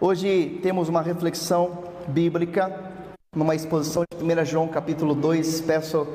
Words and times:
Hoje 0.00 0.60
temos 0.62 0.88
uma 0.88 1.02
reflexão 1.02 1.82
bíblica, 2.06 2.72
numa 3.34 3.56
exposição 3.56 4.04
de 4.08 4.22
1 4.22 4.44
João 4.44 4.68
capítulo 4.68 5.12
2. 5.12 5.62
Peço 5.62 6.06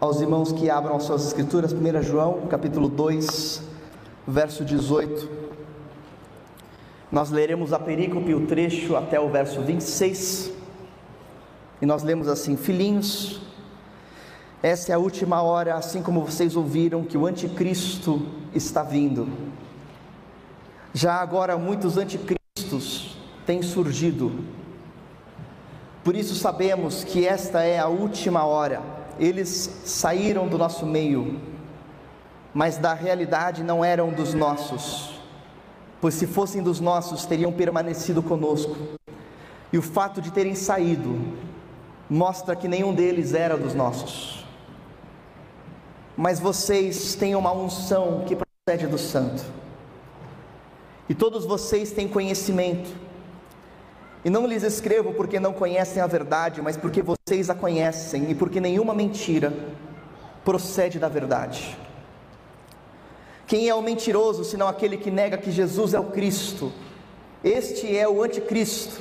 aos 0.00 0.22
irmãos 0.22 0.50
que 0.50 0.70
abram 0.70 0.96
as 0.96 1.02
suas 1.02 1.26
escrituras, 1.26 1.74
1 1.74 2.02
João 2.02 2.46
capítulo 2.46 2.88
2, 2.88 3.62
verso 4.26 4.64
18. 4.64 5.28
Nós 7.10 7.28
leremos 7.28 7.74
a 7.74 7.78
perícope, 7.78 8.32
o 8.32 8.46
trecho 8.46 8.96
até 8.96 9.20
o 9.20 9.28
verso 9.28 9.60
26. 9.60 10.50
E 11.82 11.84
nós 11.84 12.02
lemos 12.02 12.28
assim: 12.28 12.56
Filhinhos, 12.56 13.42
essa 14.62 14.90
é 14.90 14.94
a 14.94 14.98
última 14.98 15.42
hora, 15.42 15.74
assim 15.74 16.02
como 16.02 16.24
vocês 16.24 16.56
ouviram 16.56 17.04
que 17.04 17.18
o 17.18 17.26
anticristo 17.26 18.26
está 18.54 18.82
vindo. 18.82 19.28
Já 20.94 21.16
agora 21.16 21.58
muitos 21.58 21.98
anticristos 21.98 22.40
têm 23.46 23.62
surgido. 23.62 24.32
Por 26.04 26.16
isso 26.16 26.34
sabemos 26.34 27.04
que 27.04 27.26
esta 27.26 27.62
é 27.62 27.78
a 27.78 27.86
última 27.86 28.44
hora. 28.44 28.82
Eles 29.18 29.82
saíram 29.84 30.48
do 30.48 30.58
nosso 30.58 30.84
meio, 30.84 31.40
mas 32.52 32.76
da 32.76 32.94
realidade 32.94 33.62
não 33.62 33.84
eram 33.84 34.10
dos 34.10 34.34
nossos. 34.34 35.20
Pois 36.00 36.14
se 36.14 36.26
fossem 36.26 36.62
dos 36.62 36.80
nossos, 36.80 37.24
teriam 37.24 37.52
permanecido 37.52 38.22
conosco. 38.22 38.76
E 39.72 39.78
o 39.78 39.82
fato 39.82 40.20
de 40.20 40.32
terem 40.32 40.54
saído 40.54 41.18
mostra 42.10 42.56
que 42.56 42.66
nenhum 42.66 42.92
deles 42.94 43.32
era 43.32 43.56
dos 43.56 43.74
nossos 43.74 44.42
mas 46.16 46.38
vocês 46.38 47.14
têm 47.14 47.34
uma 47.34 47.52
unção 47.52 48.24
que 48.26 48.36
procede 48.36 48.86
do 48.86 48.98
Santo. 48.98 49.44
E 51.08 51.14
todos 51.14 51.44
vocês 51.44 51.90
têm 51.92 52.06
conhecimento. 52.06 52.90
E 54.24 54.30
não 54.30 54.46
lhes 54.46 54.62
escrevo 54.62 55.12
porque 55.14 55.40
não 55.40 55.52
conhecem 55.52 56.02
a 56.02 56.06
verdade, 56.06 56.62
mas 56.62 56.76
porque 56.76 57.02
vocês 57.02 57.50
a 57.50 57.54
conhecem 57.54 58.30
e 58.30 58.34
porque 58.34 58.60
nenhuma 58.60 58.94
mentira 58.94 59.52
procede 60.44 60.98
da 60.98 61.08
verdade. 61.08 61.76
Quem 63.46 63.68
é 63.68 63.74
o 63.74 63.82
mentiroso 63.82 64.44
senão 64.44 64.68
aquele 64.68 64.96
que 64.96 65.10
nega 65.10 65.36
que 65.36 65.50
Jesus 65.50 65.92
é 65.92 66.00
o 66.00 66.04
Cristo? 66.04 66.72
Este 67.42 67.96
é 67.96 68.08
o 68.08 68.22
anticristo, 68.22 69.00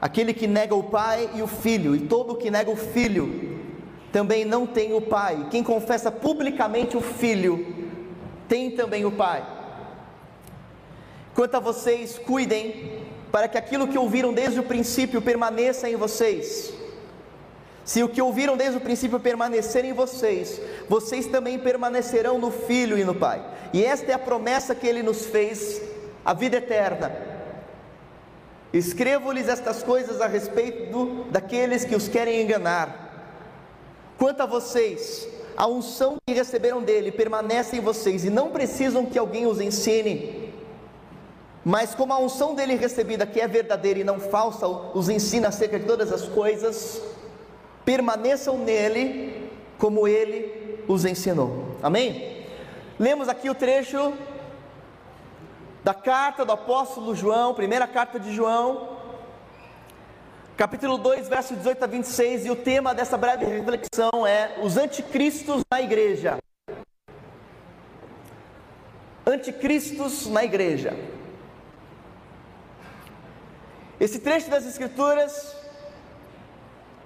aquele 0.00 0.34
que 0.34 0.48
nega 0.48 0.74
o 0.74 0.82
Pai 0.82 1.30
e 1.34 1.42
o 1.42 1.46
Filho, 1.46 1.94
e 1.94 2.00
todo 2.00 2.34
que 2.34 2.50
nega 2.50 2.70
o 2.70 2.76
Filho 2.76 3.56
também 4.10 4.44
não 4.44 4.66
tem 4.66 4.92
o 4.92 5.00
Pai. 5.00 5.46
Quem 5.50 5.62
confessa 5.62 6.10
publicamente 6.10 6.96
o 6.96 7.00
Filho, 7.00 7.64
tem 8.48 8.72
também 8.72 9.04
o 9.04 9.12
Pai. 9.12 9.46
Quanto 11.34 11.54
a 11.54 11.60
vocês, 11.60 12.18
cuidem 12.18 13.05
para 13.30 13.48
que 13.48 13.58
aquilo 13.58 13.88
que 13.88 13.98
ouviram 13.98 14.32
desde 14.32 14.60
o 14.60 14.62
princípio 14.62 15.20
permaneça 15.20 15.88
em 15.88 15.96
vocês. 15.96 16.72
Se 17.84 18.02
o 18.02 18.08
que 18.08 18.20
ouviram 18.20 18.56
desde 18.56 18.78
o 18.78 18.80
princípio 18.80 19.20
permanecer 19.20 19.84
em 19.84 19.92
vocês, 19.92 20.60
vocês 20.88 21.26
também 21.26 21.56
permanecerão 21.58 22.38
no 22.38 22.50
Filho 22.50 22.98
e 22.98 23.04
no 23.04 23.14
Pai. 23.14 23.44
E 23.72 23.84
esta 23.84 24.10
é 24.10 24.14
a 24.14 24.18
promessa 24.18 24.74
que 24.74 24.86
ele 24.86 25.02
nos 25.02 25.26
fez, 25.26 25.80
a 26.24 26.34
vida 26.34 26.56
eterna. 26.56 27.12
Escrevo-lhes 28.72 29.48
estas 29.48 29.82
coisas 29.82 30.20
a 30.20 30.26
respeito 30.26 31.26
daqueles 31.30 31.84
que 31.84 31.94
os 31.94 32.08
querem 32.08 32.42
enganar. 32.42 33.04
Quanto 34.18 34.40
a 34.40 34.46
vocês, 34.46 35.28
a 35.56 35.66
unção 35.66 36.16
que 36.26 36.34
receberam 36.34 36.82
dele 36.82 37.12
permanece 37.12 37.76
em 37.76 37.80
vocês 37.80 38.24
e 38.24 38.30
não 38.30 38.50
precisam 38.50 39.06
que 39.06 39.18
alguém 39.18 39.46
os 39.46 39.60
ensine. 39.60 40.45
Mas 41.68 41.96
como 41.96 42.12
a 42.12 42.18
unção 42.20 42.54
dele 42.54 42.76
recebida, 42.76 43.26
que 43.26 43.40
é 43.40 43.48
verdadeira 43.48 43.98
e 43.98 44.04
não 44.04 44.20
falsa, 44.20 44.68
os 44.68 45.08
ensina 45.08 45.48
acerca 45.48 45.80
de 45.80 45.84
todas 45.84 46.12
as 46.12 46.28
coisas, 46.28 47.02
permaneçam 47.84 48.56
nele 48.56 49.50
como 49.76 50.06
ele 50.06 50.84
os 50.86 51.04
ensinou. 51.04 51.76
Amém? 51.82 52.46
Lemos 53.00 53.28
aqui 53.28 53.50
o 53.50 53.54
trecho 53.54 54.12
da 55.82 55.92
carta 55.92 56.44
do 56.44 56.52
apóstolo 56.52 57.16
João, 57.16 57.52
primeira 57.52 57.88
carta 57.88 58.20
de 58.20 58.32
João, 58.32 58.96
capítulo 60.56 60.96
2, 60.98 61.28
verso 61.28 61.56
18 61.56 61.82
a 61.82 61.86
26, 61.88 62.46
e 62.46 62.50
o 62.52 62.54
tema 62.54 62.94
dessa 62.94 63.18
breve 63.18 63.44
reflexão 63.44 64.24
é 64.24 64.56
os 64.62 64.76
anticristos 64.76 65.64
na 65.68 65.82
igreja. 65.82 66.38
Anticristos 69.26 70.28
na 70.28 70.44
igreja. 70.44 71.15
Esse 73.98 74.18
trecho 74.18 74.50
das 74.50 74.66
Escrituras 74.66 75.56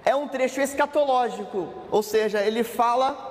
é 0.03 0.13
um 0.15 0.27
trecho 0.27 0.59
escatológico, 0.59 1.73
ou 1.89 2.03
seja, 2.03 2.41
ele 2.41 2.63
fala 2.63 3.29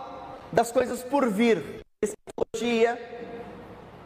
das 0.50 0.72
coisas 0.72 1.02
por 1.02 1.28
vir. 1.28 1.84
Escatologia 2.02 2.98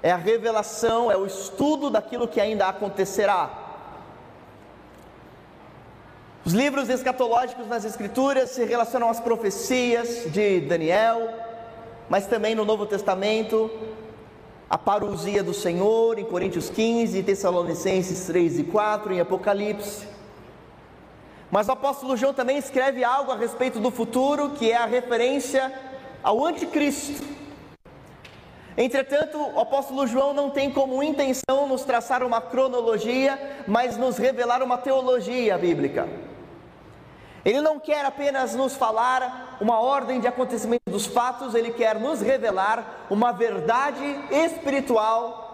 é 0.02 0.10
a 0.10 0.16
revelação, 0.16 1.10
é 1.10 1.16
o 1.16 1.24
estudo 1.24 1.88
daquilo 1.88 2.26
que 2.26 2.40
ainda 2.40 2.66
acontecerá. 2.66 3.60
Os 6.44 6.52
livros 6.52 6.90
escatológicos 6.90 7.66
nas 7.68 7.84
Escrituras 7.84 8.50
se 8.50 8.64
relacionam 8.64 9.08
às 9.08 9.20
profecias 9.20 10.30
de 10.30 10.60
Daniel, 10.60 11.32
mas 12.08 12.26
também 12.26 12.54
no 12.54 12.64
Novo 12.64 12.84
Testamento, 12.86 13.70
a 14.68 14.78
parousia 14.78 15.42
do 15.42 15.52
Senhor 15.52 16.18
em 16.18 16.24
Coríntios 16.24 16.70
15, 16.70 17.22
Tessalonicenses 17.22 18.26
3 18.26 18.60
e 18.60 18.64
4, 18.64 19.12
em 19.12 19.20
Apocalipse. 19.20 20.06
Mas 21.50 21.68
o 21.68 21.72
apóstolo 21.72 22.16
João 22.16 22.34
também 22.34 22.58
escreve 22.58 23.04
algo 23.04 23.30
a 23.30 23.36
respeito 23.36 23.78
do 23.78 23.90
futuro, 23.90 24.50
que 24.50 24.70
é 24.70 24.76
a 24.76 24.86
referência 24.86 25.72
ao 26.22 26.44
anticristo. 26.44 27.24
Entretanto, 28.76 29.38
o 29.38 29.60
apóstolo 29.60 30.04
João 30.06 30.34
não 30.34 30.50
tem 30.50 30.68
como 30.68 31.00
intenção 31.02 31.68
nos 31.68 31.84
traçar 31.84 32.24
uma 32.24 32.40
cronologia, 32.40 33.62
mas 33.68 33.96
nos 33.96 34.16
revelar 34.18 34.62
uma 34.62 34.76
teologia 34.76 35.56
bíblica. 35.56 36.08
Ele 37.44 37.60
não 37.60 37.78
quer 37.78 38.04
apenas 38.04 38.54
nos 38.54 38.74
falar 38.74 39.58
uma 39.60 39.78
ordem 39.78 40.18
de 40.18 40.26
acontecimento 40.26 40.82
dos 40.86 41.04
fatos, 41.04 41.54
ele 41.54 41.72
quer 41.72 42.00
nos 42.00 42.20
revelar 42.20 43.06
uma 43.10 43.32
verdade 43.32 44.02
espiritual 44.30 45.44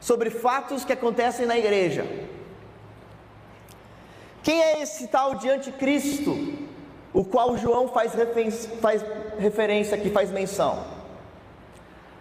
sobre 0.00 0.30
fatos 0.30 0.84
que 0.84 0.92
acontecem 0.92 1.46
na 1.46 1.56
igreja. 1.56 2.06
Quem 4.42 4.62
é 4.62 4.82
esse 4.82 5.08
tal 5.08 5.34
de 5.34 5.48
anticristo, 5.48 6.36
o 7.12 7.24
qual 7.24 7.56
João 7.56 7.88
faz, 7.88 8.12
faz 8.80 9.04
referência 9.38 9.96
aqui, 9.96 10.10
faz 10.10 10.30
menção? 10.30 10.84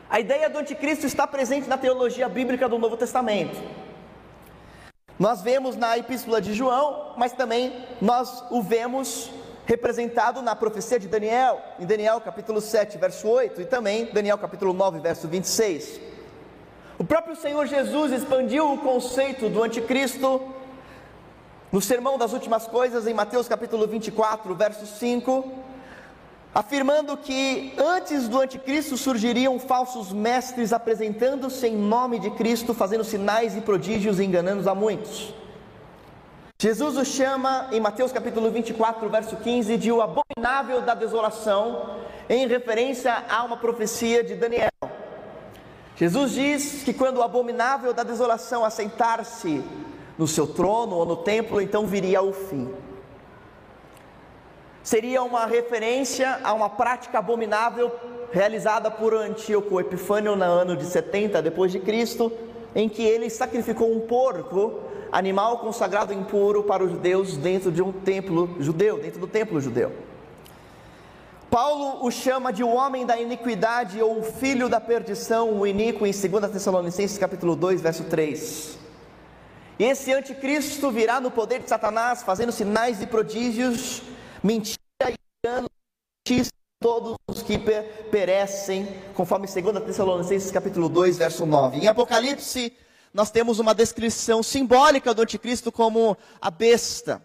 A 0.10 0.22
ideia 0.22 0.50
do 0.50 0.60
anticristo 0.60 1.06
está 1.06 1.28
presente 1.28 1.68
na 1.68 1.78
teologia 1.78 2.30
bíblica 2.30 2.70
do 2.70 2.80
Novo 2.80 2.96
Testamento. 2.96 3.58
Nós 5.20 5.42
vemos 5.42 5.76
na 5.76 5.98
epístola 5.98 6.40
de 6.40 6.54
João, 6.54 7.14
mas 7.18 7.34
também 7.34 7.84
nós 8.00 8.44
o 8.52 8.62
vemos 8.62 9.32
representado 9.66 10.42
na 10.42 10.56
profecia 10.56 11.00
de 11.00 11.08
Daniel, 11.08 11.60
em 11.80 11.86
Daniel 11.86 12.22
capítulo 12.22 12.62
7, 12.62 12.98
verso 12.98 13.28
8, 13.28 13.62
e 13.62 13.66
também 13.66 14.06
Daniel 14.14 14.38
capítulo 14.38 14.74
9, 14.74 15.00
verso 15.00 15.28
26. 15.28 16.00
O 17.00 17.04
próprio 17.04 17.36
Senhor 17.36 17.66
Jesus 17.66 18.12
expandiu 18.12 18.72
o 18.72 18.78
conceito 18.78 19.50
do 19.50 19.64
anticristo 19.64 20.42
no 21.72 21.82
sermão 21.82 22.18
das 22.18 22.32
últimas 22.32 22.68
coisas 22.68 23.08
em 23.08 23.14
Mateus 23.14 23.48
capítulo 23.48 23.88
24, 23.88 24.56
verso 24.56 24.86
5, 24.86 25.52
afirmando 26.58 27.16
que 27.16 27.76
antes 27.78 28.28
do 28.28 28.42
anticristo 28.42 28.98
surgiriam 28.98 29.60
falsos 29.60 30.12
mestres 30.12 30.74
apresentando-se 30.74 31.68
em 31.68 31.76
nome 31.76 32.18
de 32.18 32.32
Cristo, 32.32 32.74
fazendo 32.74 33.04
sinais 33.04 33.56
e 33.56 33.62
prodígios 33.62 34.20
e 34.20 34.24
enganando 34.24 34.68
a 34.68 34.74
muitos. 34.74 35.36
Jesus 36.60 36.98
o 36.98 37.06
chama 37.06 37.68
em 37.72 37.80
Mateus 37.80 38.12
capítulo 38.12 38.50
24, 38.50 39.08
verso 39.08 39.36
15, 39.36 39.78
de 39.78 39.92
o 39.92 40.02
abominável 40.02 40.82
da 40.82 40.96
desolação, 40.96 41.92
em 42.28 42.48
referência 42.48 43.24
a 43.30 43.44
uma 43.44 43.58
profecia 43.58 44.24
de 44.24 44.34
Daniel. 44.34 44.72
Jesus 45.96 46.32
diz 46.32 46.82
que 46.82 46.92
quando 46.92 47.18
o 47.18 47.22
abominável 47.22 47.94
da 47.94 48.02
desolação 48.02 48.66
assentar-se 48.66 49.64
no 50.18 50.28
seu 50.28 50.48
trono 50.48 50.96
ou 50.96 51.06
no 51.06 51.18
templo, 51.18 51.62
então 51.62 51.86
viria 51.86 52.24
o 52.24 52.34
fim 52.34 52.68
seria 54.88 55.22
uma 55.22 55.46
referência 55.46 56.40
a 56.42 56.54
uma 56.54 56.70
prática 56.70 57.20
abominável 57.20 57.92
realizada 58.32 58.90
por 58.90 59.14
Antíoco 59.14 59.82
Epifânio 59.82 60.34
no 60.34 60.46
ano 60.46 60.78
de 60.78 60.86
70 60.86 61.42
depois 61.42 61.74
de 61.74 61.80
Cristo, 61.82 62.32
em 62.74 62.88
que 62.88 63.04
ele 63.04 63.30
sacrificou 63.30 63.94
um 63.94 64.00
porco, 64.00 64.80
animal 65.12 65.58
consagrado 65.58 66.14
impuro 66.14 66.64
para 66.64 66.86
os 66.86 66.92
judeus 66.92 67.36
dentro 67.36 67.70
de 67.70 67.82
um 67.82 67.92
templo 67.92 68.56
judeu, 68.62 68.98
dentro 68.98 69.20
do 69.20 69.28
templo 69.28 69.60
judeu. 69.60 69.92
Paulo 71.50 72.06
o 72.06 72.10
chama 72.10 72.54
de 72.54 72.64
o 72.64 72.70
homem 72.70 73.06
da 73.06 73.20
iniquidade 73.20 74.02
ou 74.02 74.20
o 74.20 74.24
filho 74.24 74.70
da 74.70 74.80
perdição, 74.80 75.52
o 75.60 75.68
iníquo 75.68 76.08
em 76.08 76.14
2 76.14 76.50
Tessalonicenses 76.50 77.18
capítulo 77.18 77.58
2, 77.58 77.82
verso 77.82 78.06
3. 78.06 78.80
E 79.80 79.84
esse 79.84 80.14
anticristo 80.14 80.90
virá 80.92 81.20
no 81.20 81.30
poder 81.30 81.60
de 81.60 81.68
Satanás, 81.68 82.24
fazendo 82.24 82.54
sinais 82.54 83.02
e 83.02 83.06
prodígios, 83.06 84.02
mentira 84.48 84.80
e 85.10 85.16
engano, 85.46 85.70
todos 86.80 87.18
os 87.28 87.44
que 87.44 87.60
perecem, 88.10 88.88
conforme 89.14 89.46
2 89.46 89.84
Tessalonicenses 89.84 90.52
capítulo 90.52 90.88
2, 90.88 91.18
verso 91.18 91.46
9. 91.46 91.80
Em 91.80 91.88
Apocalipse, 91.88 92.72
nós 93.14 93.30
temos 93.30 93.60
uma 93.60 93.76
descrição 93.76 94.42
simbólica 94.42 95.14
do 95.14 95.22
anticristo 95.22 95.70
como 95.70 96.16
a 96.40 96.50
besta, 96.50 97.22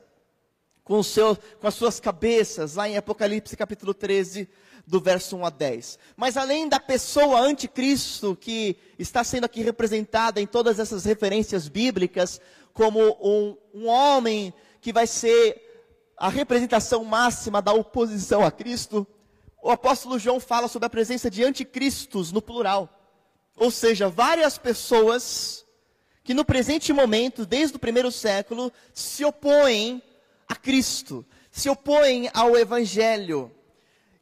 com, 0.82 1.00
seu, 1.00 1.38
com 1.60 1.69
as 1.69 1.74
suas 1.74 2.00
cabeças, 2.00 2.74
lá 2.74 2.88
em 2.88 2.96
Apocalipse 2.96 3.56
capítulo 3.56 3.94
13, 3.94 4.48
do 4.84 5.00
verso 5.00 5.36
1 5.36 5.46
a 5.46 5.50
10. 5.50 5.98
Mas 6.16 6.36
além 6.36 6.68
da 6.68 6.80
pessoa 6.80 7.38
anticristo, 7.40 8.34
que 8.34 8.76
está 8.98 9.22
sendo 9.22 9.44
aqui 9.44 9.62
representada 9.62 10.40
em 10.40 10.46
todas 10.46 10.80
essas 10.80 11.04
referências 11.04 11.68
bíblicas, 11.68 12.40
como 12.72 12.98
um, 13.22 13.56
um 13.72 13.86
homem 13.86 14.52
que 14.80 14.92
vai 14.92 15.06
ser 15.06 15.71
a 16.17 16.29
representação 16.29 17.05
máxima 17.05 17.61
da 17.61 17.73
oposição 17.73 18.44
a 18.44 18.50
Cristo, 18.50 19.06
o 19.62 19.70
apóstolo 19.70 20.19
João 20.19 20.41
fala 20.41 20.69
sobre 20.69 20.87
a 20.87 20.91
presença 20.91 21.31
de 21.31 21.44
anticristos 21.44 22.32
no 22.32 22.43
plural. 22.43 22.88
Ou 23.56 23.70
seja, 23.70 24.09
várias 24.09 24.59
pessoas 24.59 25.64
que 26.25 26.35
no 26.35 26.44
presente 26.44 26.93
momento, 26.93 27.44
desde 27.44 27.76
o 27.76 27.81
primeiro 27.81 28.11
século, 28.11 28.73
se 28.94 29.25
opõem 29.25 30.03
a 30.49 30.55
Cristo, 30.55 31.25
se 31.50 31.69
opõem 31.69 32.31
ao 32.32 32.56
Evangelho. 32.56 33.50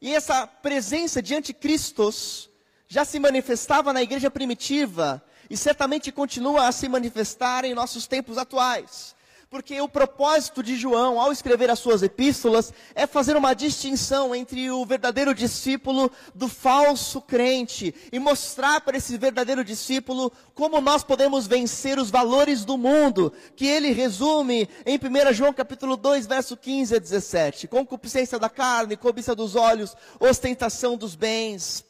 E 0.00 0.14
essa 0.14 0.46
presença 0.46 1.22
de 1.22 1.34
anticristos 1.34 2.48
já 2.88 3.04
se 3.04 3.18
manifestava 3.18 3.92
na 3.92 4.02
igreja 4.02 4.30
primitiva 4.30 5.22
e 5.48 5.56
certamente 5.56 6.10
continua 6.10 6.66
a 6.66 6.72
se 6.72 6.88
manifestar 6.88 7.64
em 7.64 7.74
nossos 7.74 8.06
tempos 8.06 8.38
atuais 8.38 9.14
porque 9.50 9.80
o 9.80 9.88
propósito 9.88 10.62
de 10.62 10.76
João, 10.76 11.20
ao 11.20 11.32
escrever 11.32 11.68
as 11.70 11.80
suas 11.80 12.04
epístolas, 12.04 12.72
é 12.94 13.04
fazer 13.04 13.36
uma 13.36 13.52
distinção 13.52 14.32
entre 14.32 14.70
o 14.70 14.86
verdadeiro 14.86 15.34
discípulo 15.34 16.08
do 16.32 16.46
falso 16.46 17.20
crente 17.20 17.92
e 18.12 18.20
mostrar 18.20 18.80
para 18.80 18.96
esse 18.96 19.18
verdadeiro 19.18 19.64
discípulo 19.64 20.30
como 20.54 20.80
nós 20.80 21.02
podemos 21.02 21.48
vencer 21.48 21.98
os 21.98 22.12
valores 22.12 22.64
do 22.64 22.78
mundo, 22.78 23.32
que 23.56 23.66
ele 23.66 23.90
resume 23.90 24.68
em 24.86 24.96
1 24.96 25.34
João 25.34 25.52
capítulo 25.52 25.96
2, 25.96 26.28
verso 26.28 26.56
15 26.56 26.94
a 26.94 26.98
17: 27.00 27.66
concupiscência 27.66 28.38
da 28.38 28.48
carne, 28.48 28.96
cobiça 28.96 29.34
dos 29.34 29.56
olhos, 29.56 29.96
ostentação 30.20 30.96
dos 30.96 31.16
bens 31.16 31.89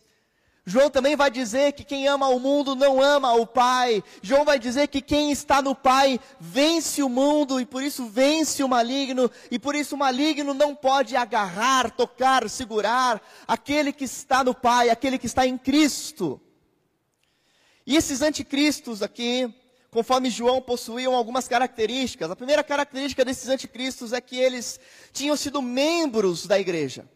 João 0.66 0.90
também 0.90 1.16
vai 1.16 1.30
dizer 1.30 1.72
que 1.72 1.82
quem 1.82 2.06
ama 2.06 2.28
o 2.28 2.38
mundo 2.38 2.76
não 2.76 3.00
ama 3.00 3.32
o 3.32 3.46
Pai. 3.46 4.04
João 4.22 4.44
vai 4.44 4.58
dizer 4.58 4.88
que 4.88 5.00
quem 5.00 5.32
está 5.32 5.62
no 5.62 5.74
Pai 5.74 6.20
vence 6.38 7.02
o 7.02 7.08
mundo 7.08 7.58
e 7.60 7.64
por 7.64 7.82
isso 7.82 8.06
vence 8.06 8.62
o 8.62 8.68
maligno. 8.68 9.30
E 9.50 9.58
por 9.58 9.74
isso 9.74 9.94
o 9.94 9.98
maligno 9.98 10.52
não 10.52 10.74
pode 10.74 11.16
agarrar, 11.16 11.90
tocar, 11.90 12.48
segurar 12.48 13.22
aquele 13.48 13.92
que 13.92 14.04
está 14.04 14.44
no 14.44 14.54
Pai, 14.54 14.90
aquele 14.90 15.18
que 15.18 15.26
está 15.26 15.46
em 15.46 15.56
Cristo. 15.56 16.40
E 17.86 17.96
esses 17.96 18.20
anticristos 18.20 19.02
aqui, 19.02 19.52
conforme 19.90 20.28
João, 20.28 20.60
possuíam 20.60 21.14
algumas 21.14 21.48
características. 21.48 22.30
A 22.30 22.36
primeira 22.36 22.62
característica 22.62 23.24
desses 23.24 23.48
anticristos 23.48 24.12
é 24.12 24.20
que 24.20 24.36
eles 24.36 24.78
tinham 25.10 25.36
sido 25.36 25.62
membros 25.62 26.46
da 26.46 26.60
igreja. 26.60 27.08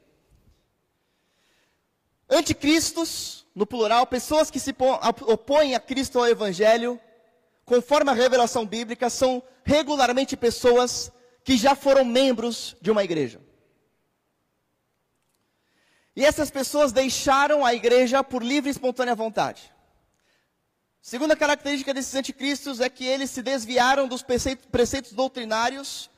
Anticristos, 2.28 3.46
no 3.54 3.66
plural, 3.66 4.06
pessoas 4.06 4.50
que 4.50 4.58
se 4.58 4.74
opõem 5.26 5.74
a 5.74 5.80
Cristo 5.80 6.18
ao 6.18 6.26
Evangelho, 6.26 7.00
conforme 7.64 8.10
a 8.10 8.14
revelação 8.14 8.66
bíblica, 8.66 9.08
são 9.10 9.42
regularmente 9.64 10.36
pessoas 10.36 11.12
que 11.42 11.56
já 11.56 11.74
foram 11.74 12.04
membros 12.04 12.76
de 12.80 12.90
uma 12.90 13.04
igreja. 13.04 13.40
E 16.16 16.24
essas 16.24 16.50
pessoas 16.50 16.92
deixaram 16.92 17.64
a 17.64 17.74
igreja 17.74 18.22
por 18.22 18.42
livre 18.42 18.70
e 18.70 18.72
espontânea 18.72 19.14
vontade. 19.14 19.72
Segunda 21.02 21.36
característica 21.36 21.92
desses 21.92 22.14
anticristos 22.14 22.80
é 22.80 22.88
que 22.88 23.04
eles 23.04 23.30
se 23.30 23.42
desviaram 23.42 24.08
dos 24.08 24.22
preceitos, 24.22 24.64
preceitos 24.66 25.12
doutrinários 25.12 26.08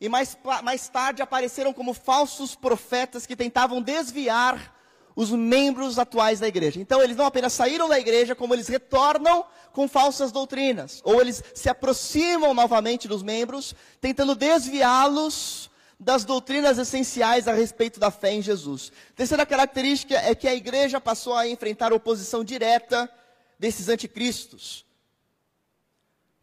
e 0.00 0.08
mais, 0.08 0.36
mais 0.64 0.88
tarde 0.88 1.22
apareceram 1.22 1.72
como 1.72 1.94
falsos 1.94 2.56
profetas 2.56 3.26
que 3.26 3.36
tentavam 3.36 3.80
desviar 3.80 4.74
os 5.14 5.30
membros 5.30 5.98
atuais 5.98 6.40
da 6.40 6.48
igreja. 6.48 6.80
Então, 6.80 7.02
eles 7.02 7.16
não 7.16 7.26
apenas 7.26 7.52
saíram 7.52 7.88
da 7.88 7.98
igreja, 7.98 8.34
como 8.34 8.54
eles 8.54 8.68
retornam 8.68 9.44
com 9.72 9.88
falsas 9.88 10.32
doutrinas, 10.32 11.00
ou 11.04 11.20
eles 11.20 11.42
se 11.54 11.68
aproximam 11.68 12.54
novamente 12.54 13.08
dos 13.08 13.22
membros, 13.22 13.74
tentando 14.00 14.34
desviá-los 14.34 15.70
das 15.98 16.24
doutrinas 16.24 16.78
essenciais 16.78 17.48
a 17.48 17.52
respeito 17.52 17.98
da 18.00 18.10
fé 18.10 18.32
em 18.32 18.42
Jesus. 18.42 18.92
Terceira 19.14 19.46
característica 19.46 20.16
é 20.16 20.34
que 20.34 20.48
a 20.48 20.54
igreja 20.54 21.00
passou 21.00 21.34
a 21.34 21.48
enfrentar 21.48 21.92
a 21.92 21.96
oposição 21.96 22.44
direta 22.44 23.10
desses 23.58 23.88
anticristos, 23.88 24.84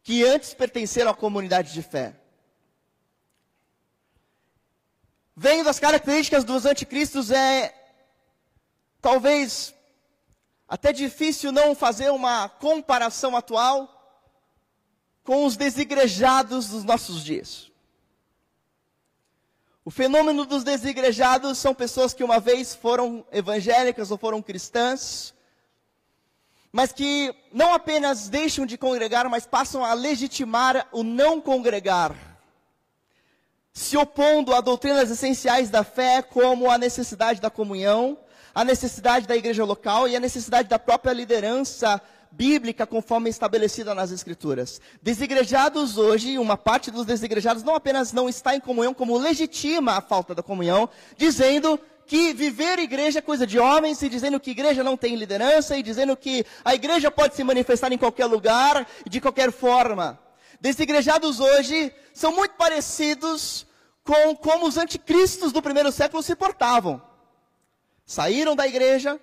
que 0.04 0.24
antes 0.26 0.54
pertenceram 0.54 1.12
à 1.12 1.14
comunidade 1.14 1.74
de 1.74 1.82
fé. 1.82 2.16
Vendo 5.36 5.70
as 5.70 5.80
características 5.80 6.44
dos 6.44 6.66
anticristos 6.66 7.32
é 7.32 7.81
Talvez 9.02 9.74
até 10.68 10.94
difícil 10.94 11.52
não 11.52 11.76
fazer 11.76 12.12
uma 12.12 12.48
comparação 12.48 13.36
atual 13.36 13.98
com 15.24 15.46
os 15.46 15.58
desigrejados 15.58 16.70
dos 16.70 16.84
nossos 16.84 17.24
dias. 17.24 17.72
O 19.84 19.90
fenômeno 19.90 20.46
dos 20.46 20.64
desigrejados 20.64 21.58
são 21.58 21.74
pessoas 21.74 22.14
que 22.14 22.24
uma 22.24 22.40
vez 22.40 22.76
foram 22.76 23.26
evangélicas 23.32 24.12
ou 24.12 24.18
foram 24.18 24.42
cristãs, 24.42 25.34
mas 26.72 26.92
que 26.92 27.36
não 27.52 27.74
apenas 27.74 28.30
deixam 28.30 28.66
de 28.66 28.78
congregar, 28.78 29.28
mas 29.28 29.46
passam 29.46 29.84
a 29.84 29.94
legitimar 29.94 30.88
o 30.92 31.04
não 31.04 31.42
congregar, 31.42 32.16
se 33.74 33.98
opondo 33.98 34.54
a 34.54 34.62
doutrinas 34.62 35.10
essenciais 35.10 35.70
da 35.70 35.84
fé, 35.84 36.22
como 36.22 36.70
a 36.70 36.78
necessidade 36.78 37.42
da 37.42 37.50
comunhão, 37.50 38.18
a 38.54 38.64
necessidade 38.64 39.28
da 39.28 39.36
igreja 39.36 39.64
local 39.64 40.08
e 40.08 40.16
a 40.16 40.20
necessidade 40.20 40.68
da 40.68 40.78
própria 40.78 41.14
liderança 41.14 42.02
bíblica 42.32 42.88
conforme 42.88 43.30
estabelecida 43.30 43.94
nas 43.94 44.12
escrituras. 44.12 44.80
Desigrejados 45.02 45.98
hoje, 45.98 46.38
uma 46.38 46.56
parte 46.56 46.90
dos 46.90 47.06
desigrejados 47.06 47.64
não 47.64 47.76
apenas 47.76 48.14
não 48.14 48.30
está 48.30 48.56
em 48.56 48.60
comunhão, 48.60 48.94
como 48.94 49.18
legitima 49.18 49.94
a 49.94 50.02
falta 50.02 50.34
da 50.34 50.42
comunhão, 50.42 50.90
dizendo 51.18 51.80
que 52.06 52.34
viver 52.34 52.80
igreja 52.80 53.20
é 53.20 53.22
coisa 53.22 53.46
de 53.46 53.60
homens, 53.60 54.02
e 54.02 54.10
dizendo 54.10 54.40
que 54.40 54.52
igreja 54.52 54.84
não 54.84 54.98
tem 54.98 55.16
liderança, 55.16 55.78
e 55.78 55.84
dizendo 55.84 56.16
que 56.16 56.46
a 56.64 56.74
igreja 56.74 57.12
pode 57.12 57.36
se 57.36 57.44
manifestar 57.44 57.92
em 57.92 57.98
qualquer 57.98 58.26
lugar, 58.26 58.88
de 59.10 59.22
qualquer 59.22 59.52
forma. 59.52 60.20
Desigrejados 60.60 61.40
hoje 61.40 61.94
são 62.14 62.34
muito 62.34 62.56
parecidos 62.56 63.66
com 64.04 64.36
como 64.36 64.68
os 64.68 64.78
anticristos 64.78 65.52
do 65.52 65.62
primeiro 65.62 65.92
século 65.92 66.24
se 66.24 66.36
portavam 66.36 67.11
saíram 68.12 68.56
da 68.56 68.68
igreja, 68.68 69.20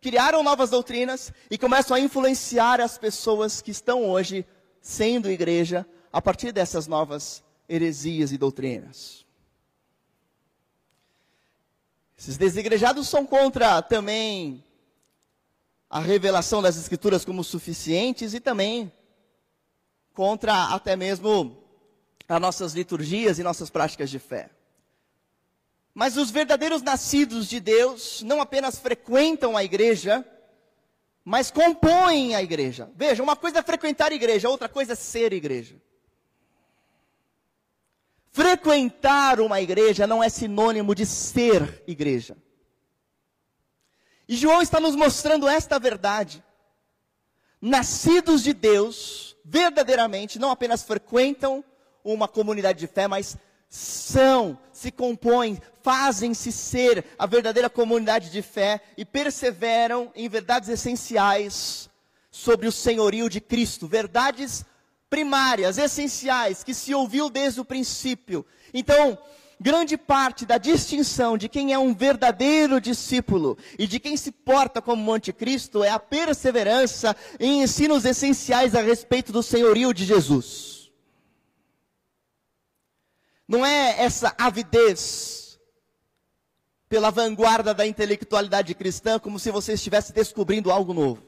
criaram 0.00 0.42
novas 0.42 0.70
doutrinas 0.70 1.30
e 1.50 1.58
começam 1.58 1.94
a 1.94 2.00
influenciar 2.00 2.80
as 2.80 2.96
pessoas 2.96 3.60
que 3.60 3.70
estão 3.70 4.08
hoje 4.08 4.46
sendo 4.80 5.30
igreja 5.30 5.86
a 6.10 6.22
partir 6.22 6.50
dessas 6.50 6.86
novas 6.86 7.44
heresias 7.68 8.32
e 8.32 8.38
doutrinas. 8.38 9.26
Esses 12.18 12.38
desigrejados 12.38 13.08
são 13.08 13.26
contra 13.26 13.82
também 13.82 14.64
a 15.88 16.00
revelação 16.00 16.62
das 16.62 16.76
escrituras 16.76 17.24
como 17.24 17.44
suficientes 17.44 18.32
e 18.32 18.40
também 18.40 18.90
contra 20.14 20.74
até 20.74 20.96
mesmo 20.96 21.58
as 22.26 22.40
nossas 22.40 22.72
liturgias 22.72 23.38
e 23.38 23.42
nossas 23.42 23.68
práticas 23.68 24.08
de 24.08 24.18
fé. 24.18 24.50
Mas 25.94 26.16
os 26.16 26.30
verdadeiros 26.30 26.82
nascidos 26.82 27.48
de 27.48 27.60
Deus 27.60 28.22
não 28.22 28.40
apenas 28.40 28.78
frequentam 28.78 29.56
a 29.56 29.64
igreja, 29.64 30.24
mas 31.24 31.50
compõem 31.50 32.34
a 32.34 32.42
igreja. 32.42 32.90
Veja, 32.94 33.22
uma 33.22 33.36
coisa 33.36 33.58
é 33.58 33.62
frequentar 33.62 34.12
a 34.12 34.14
igreja, 34.14 34.48
outra 34.48 34.68
coisa 34.68 34.92
é 34.92 34.96
ser 34.96 35.32
igreja. 35.32 35.76
Frequentar 38.30 39.40
uma 39.40 39.60
igreja 39.60 40.06
não 40.06 40.22
é 40.22 40.28
sinônimo 40.28 40.94
de 40.94 41.04
ser 41.04 41.82
igreja. 41.86 42.36
E 44.28 44.36
João 44.36 44.62
está 44.62 44.78
nos 44.78 44.94
mostrando 44.94 45.48
esta 45.48 45.78
verdade. 45.78 46.42
Nascidos 47.60 48.44
de 48.44 48.52
Deus, 48.52 49.36
verdadeiramente, 49.44 50.38
não 50.38 50.52
apenas 50.52 50.84
frequentam 50.84 51.64
uma 52.04 52.28
comunidade 52.28 52.78
de 52.78 52.86
fé, 52.86 53.08
mas 53.08 53.36
são, 53.70 54.58
se 54.72 54.90
compõem, 54.90 55.62
fazem-se 55.80 56.50
ser 56.50 57.04
a 57.16 57.24
verdadeira 57.24 57.70
comunidade 57.70 58.28
de 58.28 58.42
fé 58.42 58.80
e 58.96 59.04
perseveram 59.04 60.10
em 60.16 60.28
verdades 60.28 60.68
essenciais 60.68 61.88
sobre 62.32 62.66
o 62.66 62.72
senhorio 62.72 63.28
de 63.28 63.40
Cristo, 63.40 63.86
verdades 63.86 64.64
primárias, 65.08 65.78
essenciais, 65.78 66.64
que 66.64 66.74
se 66.74 66.92
ouviu 66.92 67.30
desde 67.30 67.60
o 67.60 67.64
princípio. 67.64 68.44
Então, 68.74 69.16
grande 69.60 69.96
parte 69.96 70.44
da 70.44 70.58
distinção 70.58 71.38
de 71.38 71.48
quem 71.48 71.72
é 71.72 71.78
um 71.78 71.94
verdadeiro 71.94 72.80
discípulo 72.80 73.56
e 73.78 73.86
de 73.86 74.00
quem 74.00 74.16
se 74.16 74.32
porta 74.32 74.82
como 74.82 75.12
anticristo 75.12 75.84
é 75.84 75.90
a 75.90 75.98
perseverança 75.98 77.16
em 77.38 77.62
ensinos 77.62 78.04
essenciais 78.04 78.74
a 78.74 78.80
respeito 78.80 79.32
do 79.32 79.42
senhorio 79.42 79.94
de 79.94 80.04
Jesus. 80.04 80.79
Não 83.50 83.66
é 83.66 84.00
essa 84.00 84.32
avidez 84.38 85.58
pela 86.88 87.10
vanguarda 87.10 87.74
da 87.74 87.84
intelectualidade 87.84 88.72
cristã 88.76 89.18
como 89.18 89.40
se 89.40 89.50
você 89.50 89.72
estivesse 89.72 90.12
descobrindo 90.12 90.70
algo 90.70 90.94
novo. 90.94 91.20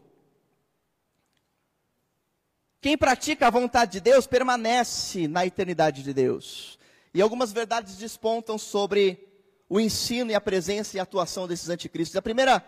Quem 2.81 2.97
pratica 2.97 3.49
a 3.49 3.51
vontade 3.51 3.95
de 3.95 4.01
Deus 4.01 4.25
permanece 4.29 5.27
na 5.27 5.45
eternidade 5.45 6.05
de 6.05 6.15
Deus. 6.15 6.79
E 7.13 7.21
algumas 7.21 7.53
verdades 7.53 7.97
despontam 7.97 8.57
sobre 8.57 9.27
o 9.69 9.81
ensino 9.81 10.31
e 10.31 10.35
a 10.37 10.41
presença 10.41 10.97
e 10.97 11.01
a 11.01 11.03
atuação 11.03 11.49
desses 11.49 11.71
anticristos. 11.71 12.17
A 12.17 12.23
primeira 12.23 12.65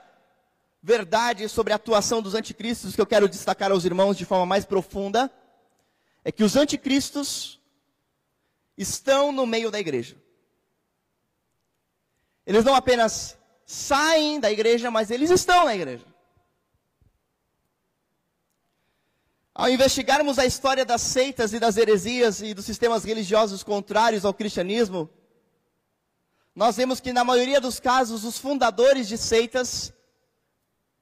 verdade 0.83 1.49
sobre 1.49 1.73
a 1.73 1.77
atuação 1.77 2.21
dos 2.21 2.35
anticristos 2.35 2.97
que 2.97 3.01
eu 3.01 3.07
quero 3.07 3.29
destacar 3.29 3.71
aos 3.71 3.85
irmãos 3.85 4.19
de 4.19 4.25
forma 4.25 4.47
mais 4.47 4.65
profunda 4.65 5.31
é 6.25 6.33
que 6.33 6.43
os 6.43 6.57
anticristos 6.57 7.63
estão 8.77 9.33
no 9.33 9.47
meio 9.47 9.71
da 9.71 9.79
igreja. 9.79 10.17
Eles 12.47 12.65
não 12.65 12.75
apenas 12.75 13.39
saem 13.65 14.39
da 14.39 14.51
igreja, 14.51 14.91
mas 14.91 15.11
eles 15.11 15.31
estão 15.31 15.65
na 15.65 15.75
igreja. 15.75 16.07
Ao 19.55 19.69
investigarmos 19.69 20.39
a 20.39 20.45
história 20.45 20.85
das 20.85 21.01
seitas 21.01 21.53
e 21.53 21.61
das 21.61 21.77
heresias 21.77 22.43
e 22.43 22.53
dos 22.53 22.65
sistemas 22.65 23.05
religiosos 23.05 23.63
contrários 23.63 24.25
ao 24.25 24.35
cristianismo, 24.35 25.09
nós 26.55 26.77
vemos 26.77 27.01
que 27.01 27.13
na 27.13 27.25
maioria 27.25 27.61
dos 27.61 27.79
casos 27.79 28.25
os 28.25 28.37
fundadores 28.37 29.07
de 29.07 29.17
seitas 29.17 29.93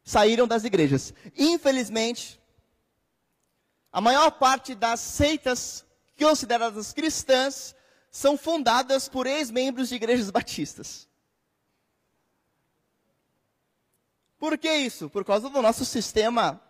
saíram 0.05 0.47
das 0.47 0.65
igrejas. 0.65 1.15
Infelizmente, 1.37 2.41
a 3.91 4.01
maior 4.01 4.31
parte 4.33 4.75
das 4.75 5.01
seitas 5.01 5.85
consideradas 6.23 6.93
cristãs 6.93 7.75
são 8.11 8.37
fundadas 8.37 9.09
por 9.09 9.27
ex-membros 9.27 9.89
de 9.89 9.97
igrejas 9.97 10.31
batistas. 10.31 11.09
Por 14.39 14.59
que 14.59 14.73
isso? 14.73 15.09
Por 15.09 15.25
causa 15.25 15.49
do 15.49 15.63
nosso 15.63 15.85
sistema 15.85 16.61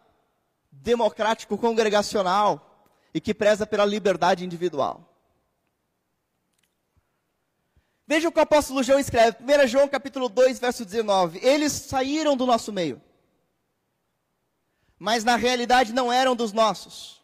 democrático 0.71 1.57
congregacional 1.57 2.87
e 3.15 3.21
que 3.21 3.33
preza 3.33 3.67
pela 3.67 3.85
liberdade 3.85 4.45
individual. 4.45 5.09
Veja 8.07 8.29
o 8.29 8.33
que 8.33 8.39
o 8.39 8.43
apóstolo 8.43 8.83
João 8.83 8.99
escreve, 8.99 9.39
1 9.41 9.67
João 9.69 9.89
capítulo 9.89 10.29
2, 10.29 10.59
verso 10.59 10.85
19. 10.85 11.39
Eles 11.43 11.73
saíram 11.73 12.37
do 12.37 12.45
nosso 12.45 12.73
meio, 12.73 13.01
mas 14.99 15.25
na 15.25 15.37
realidade 15.37 15.93
não 15.93 16.13
eram 16.13 16.37
dos 16.37 16.53
nossos. 16.53 17.22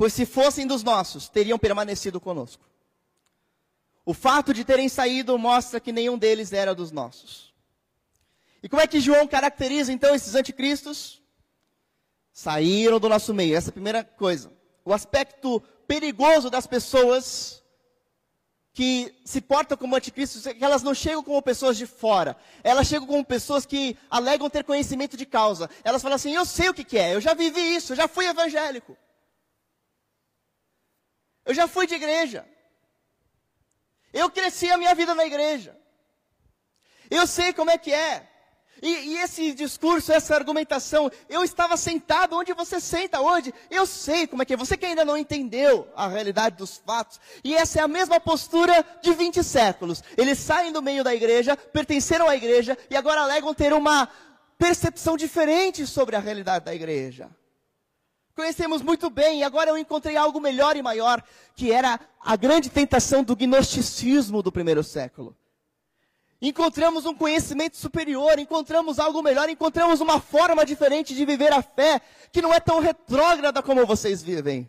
Pois 0.00 0.14
se 0.14 0.24
fossem 0.24 0.66
dos 0.66 0.82
nossos, 0.82 1.28
teriam 1.28 1.58
permanecido 1.58 2.18
conosco. 2.18 2.64
O 4.02 4.14
fato 4.14 4.54
de 4.54 4.64
terem 4.64 4.88
saído 4.88 5.38
mostra 5.38 5.78
que 5.78 5.92
nenhum 5.92 6.16
deles 6.16 6.54
era 6.54 6.74
dos 6.74 6.90
nossos. 6.90 7.52
E 8.62 8.68
como 8.70 8.80
é 8.80 8.86
que 8.86 8.98
João 8.98 9.28
caracteriza 9.28 9.92
então 9.92 10.14
esses 10.14 10.34
anticristos? 10.34 11.20
saíram 12.32 12.98
do 12.98 13.10
nosso 13.10 13.34
meio. 13.34 13.54
Essa 13.54 13.68
é 13.68 13.72
a 13.72 13.74
primeira 13.74 14.02
coisa. 14.02 14.50
O 14.86 14.94
aspecto 14.94 15.60
perigoso 15.86 16.48
das 16.48 16.66
pessoas 16.66 17.62
que 18.72 19.14
se 19.22 19.42
portam 19.42 19.76
como 19.76 19.96
anticristos 19.96 20.46
é 20.46 20.54
que 20.54 20.64
elas 20.64 20.82
não 20.82 20.94
chegam 20.94 21.22
como 21.22 21.42
pessoas 21.42 21.76
de 21.76 21.84
fora. 21.84 22.38
Elas 22.64 22.86
chegam 22.86 23.06
como 23.06 23.22
pessoas 23.22 23.66
que 23.66 23.98
alegam 24.08 24.48
ter 24.48 24.64
conhecimento 24.64 25.14
de 25.14 25.26
causa. 25.26 25.68
Elas 25.84 26.00
falam 26.00 26.16
assim: 26.16 26.32
eu 26.32 26.46
sei 26.46 26.70
o 26.70 26.74
que, 26.74 26.84
que 26.84 26.96
é, 26.96 27.14
eu 27.14 27.20
já 27.20 27.34
vivi 27.34 27.76
isso, 27.76 27.92
eu 27.92 27.96
já 27.98 28.08
fui 28.08 28.24
evangélico. 28.24 28.96
Eu 31.44 31.54
já 31.54 31.66
fui 31.66 31.86
de 31.86 31.94
igreja. 31.94 32.46
Eu 34.12 34.30
cresci 34.30 34.70
a 34.70 34.76
minha 34.76 34.94
vida 34.94 35.14
na 35.14 35.24
igreja. 35.24 35.76
Eu 37.10 37.26
sei 37.26 37.52
como 37.52 37.70
é 37.70 37.78
que 37.78 37.92
é. 37.92 38.28
E, 38.82 38.88
e, 38.88 39.18
esse 39.18 39.52
discurso, 39.52 40.10
essa 40.10 40.34
argumentação, 40.34 41.10
eu 41.28 41.44
estava 41.44 41.76
sentado 41.76 42.34
onde 42.34 42.54
você 42.54 42.80
senta 42.80 43.20
hoje, 43.20 43.52
eu 43.70 43.84
sei 43.84 44.26
como 44.26 44.42
é 44.42 44.44
que 44.46 44.54
é, 44.54 44.56
você 44.56 44.74
que 44.74 44.86
ainda 44.86 45.04
não 45.04 45.18
entendeu 45.18 45.86
a 45.94 46.08
realidade 46.08 46.56
dos 46.56 46.78
fatos, 46.78 47.20
e 47.44 47.54
essa 47.54 47.80
é 47.80 47.82
a 47.82 47.88
mesma 47.88 48.18
postura 48.18 48.84
de 49.02 49.12
20 49.12 49.44
séculos. 49.44 50.02
Eles 50.16 50.38
saem 50.38 50.72
do 50.72 50.80
meio 50.80 51.04
da 51.04 51.14
igreja, 51.14 51.56
pertenceram 51.56 52.26
à 52.26 52.34
igreja, 52.34 52.78
e 52.88 52.96
agora 52.96 53.20
alegam 53.20 53.52
ter 53.52 53.74
uma 53.74 54.08
percepção 54.56 55.16
diferente 55.16 55.86
sobre 55.86 56.16
a 56.16 56.20
realidade 56.20 56.64
da 56.64 56.74
igreja. 56.74 57.28
Conhecemos 58.40 58.80
muito 58.80 59.10
bem, 59.10 59.40
e 59.40 59.42
agora 59.42 59.68
eu 59.68 59.76
encontrei 59.76 60.16
algo 60.16 60.40
melhor 60.40 60.74
e 60.74 60.80
maior, 60.80 61.22
que 61.54 61.70
era 61.70 62.00
a 62.18 62.36
grande 62.36 62.70
tentação 62.70 63.22
do 63.22 63.36
gnosticismo 63.36 64.42
do 64.42 64.50
primeiro 64.50 64.82
século 64.82 65.36
encontramos 66.40 67.04
um 67.04 67.14
conhecimento 67.14 67.76
superior, 67.76 68.38
encontramos 68.38 68.98
algo 68.98 69.22
melhor, 69.22 69.50
encontramos 69.50 70.00
uma 70.00 70.18
forma 70.18 70.64
diferente 70.64 71.14
de 71.14 71.26
viver 71.26 71.52
a 71.52 71.60
fé, 71.60 72.00
que 72.32 72.40
não 72.40 72.54
é 72.54 72.58
tão 72.58 72.80
retrógrada 72.80 73.62
como 73.62 73.84
vocês 73.84 74.22
vivem. 74.22 74.66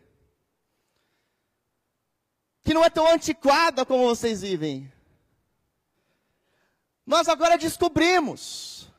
Que 2.61 2.73
não 2.73 2.83
é 2.83 2.89
tão 2.89 3.07
antiquada 3.07 3.85
como 3.85 4.03
vocês 4.03 4.41
vivem. 4.41 4.91
Nós 7.05 7.29
agora 7.29 7.57
descobrimos. 7.57 8.91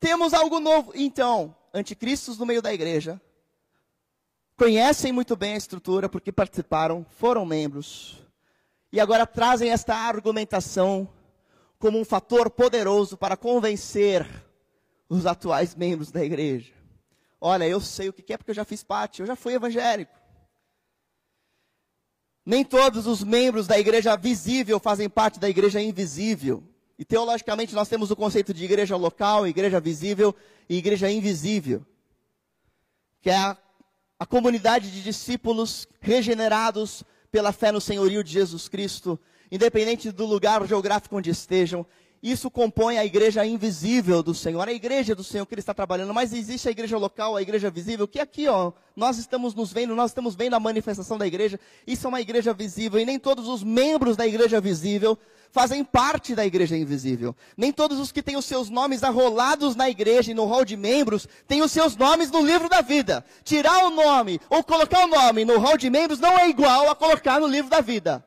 Temos 0.00 0.34
algo 0.34 0.58
novo. 0.58 0.90
Então, 0.96 1.54
anticristos 1.72 2.38
no 2.38 2.46
meio 2.46 2.60
da 2.60 2.72
igreja 2.72 3.20
conhecem 4.56 5.12
muito 5.12 5.34
bem 5.34 5.54
a 5.54 5.56
estrutura 5.56 6.08
porque 6.08 6.30
participaram, 6.30 7.04
foram 7.18 7.44
membros 7.44 8.18
e 8.92 9.00
agora 9.00 9.26
trazem 9.26 9.70
esta 9.70 9.94
argumentação 9.94 11.08
como 11.78 11.98
um 11.98 12.04
fator 12.04 12.50
poderoso 12.50 13.16
para 13.16 13.36
convencer 13.36 14.28
os 15.08 15.26
atuais 15.26 15.74
membros 15.74 16.10
da 16.10 16.24
igreja. 16.24 16.72
Olha, 17.40 17.66
eu 17.66 17.80
sei 17.80 18.08
o 18.08 18.12
que 18.12 18.32
é 18.32 18.36
porque 18.36 18.52
eu 18.52 18.54
já 18.54 18.64
fiz 18.64 18.84
parte, 18.84 19.20
eu 19.20 19.26
já 19.26 19.34
fui 19.34 19.54
evangélico. 19.54 20.12
Nem 22.44 22.64
todos 22.64 23.06
os 23.06 23.24
membros 23.24 23.66
da 23.66 23.78
igreja 23.78 24.16
visível 24.16 24.78
fazem 24.78 25.08
parte 25.08 25.40
da 25.40 25.48
igreja 25.48 25.80
invisível. 25.80 26.62
E 27.02 27.04
teologicamente 27.04 27.74
nós 27.74 27.88
temos 27.88 28.12
o 28.12 28.16
conceito 28.16 28.54
de 28.54 28.64
igreja 28.64 28.94
local, 28.94 29.44
igreja 29.44 29.80
visível 29.80 30.32
e 30.68 30.76
igreja 30.76 31.10
invisível. 31.10 31.84
Que 33.20 33.28
é 33.28 33.36
a, 33.36 33.58
a 34.20 34.24
comunidade 34.24 34.88
de 34.88 35.02
discípulos 35.02 35.88
regenerados 36.00 37.02
pela 37.28 37.50
fé 37.50 37.72
no 37.72 37.80
senhorio 37.80 38.22
de 38.22 38.30
Jesus 38.30 38.68
Cristo, 38.68 39.18
independente 39.50 40.12
do 40.12 40.24
lugar 40.24 40.64
geográfico 40.64 41.16
onde 41.16 41.28
estejam. 41.28 41.84
Isso 42.22 42.48
compõe 42.48 42.98
a 42.98 43.04
igreja 43.04 43.44
invisível 43.44 44.22
do 44.22 44.32
Senhor, 44.32 44.68
a 44.68 44.72
igreja 44.72 45.12
do 45.12 45.24
Senhor 45.24 45.44
que 45.44 45.54
Ele 45.54 45.60
está 45.60 45.74
trabalhando. 45.74 46.14
Mas 46.14 46.32
existe 46.32 46.68
a 46.68 46.70
igreja 46.70 46.96
local, 46.96 47.36
a 47.36 47.42
igreja 47.42 47.68
visível, 47.68 48.06
que 48.06 48.20
aqui, 48.20 48.46
ó, 48.46 48.70
nós 48.94 49.18
estamos 49.18 49.56
nos 49.56 49.72
vendo, 49.72 49.96
nós 49.96 50.12
estamos 50.12 50.36
vendo 50.36 50.54
a 50.54 50.60
manifestação 50.60 51.18
da 51.18 51.26
igreja. 51.26 51.58
Isso 51.84 52.06
é 52.06 52.08
uma 52.08 52.20
igreja 52.20 52.54
visível 52.54 53.00
e 53.00 53.04
nem 53.04 53.18
todos 53.18 53.48
os 53.48 53.64
membros 53.64 54.16
da 54.16 54.24
igreja 54.24 54.60
visível 54.60 55.18
fazem 55.50 55.84
parte 55.84 56.32
da 56.32 56.46
igreja 56.46 56.76
invisível. 56.76 57.34
Nem 57.56 57.72
todos 57.72 57.98
os 57.98 58.12
que 58.12 58.22
têm 58.22 58.36
os 58.36 58.44
seus 58.44 58.70
nomes 58.70 59.02
arrolados 59.02 59.74
na 59.74 59.90
igreja 59.90 60.30
e 60.30 60.34
no 60.34 60.44
hall 60.44 60.64
de 60.64 60.76
membros 60.76 61.26
têm 61.48 61.60
os 61.60 61.72
seus 61.72 61.96
nomes 61.96 62.30
no 62.30 62.46
livro 62.46 62.68
da 62.68 62.82
vida. 62.82 63.24
Tirar 63.42 63.84
o 63.84 63.90
nome 63.90 64.40
ou 64.48 64.62
colocar 64.62 65.04
o 65.04 65.08
nome 65.08 65.44
no 65.44 65.58
hall 65.58 65.76
de 65.76 65.90
membros 65.90 66.20
não 66.20 66.38
é 66.38 66.48
igual 66.48 66.88
a 66.88 66.94
colocar 66.94 67.40
no 67.40 67.48
livro 67.48 67.68
da 67.68 67.80
vida. 67.80 68.24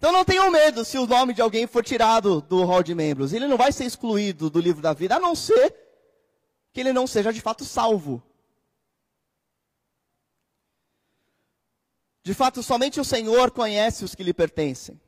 Então 0.00 0.12
não 0.12 0.24
tenham 0.24 0.50
medo 0.50 0.82
se 0.82 0.96
o 0.96 1.06
nome 1.06 1.34
de 1.34 1.42
alguém 1.42 1.66
for 1.66 1.84
tirado 1.84 2.40
do 2.40 2.64
hall 2.64 2.82
de 2.82 2.94
membros. 2.94 3.34
Ele 3.34 3.46
não 3.46 3.58
vai 3.58 3.70
ser 3.70 3.84
excluído 3.84 4.48
do 4.48 4.58
livro 4.58 4.80
da 4.80 4.94
vida, 4.94 5.16
a 5.16 5.20
não 5.20 5.34
ser 5.34 5.76
que 6.72 6.80
ele 6.80 6.90
não 6.90 7.06
seja 7.06 7.30
de 7.30 7.40
fato 7.42 7.66
salvo. 7.66 8.22
De 12.22 12.32
fato, 12.32 12.62
somente 12.62 12.98
o 12.98 13.04
Senhor 13.04 13.50
conhece 13.50 14.02
os 14.02 14.14
que 14.14 14.22
lhe 14.22 14.32
pertencem. 14.32 14.98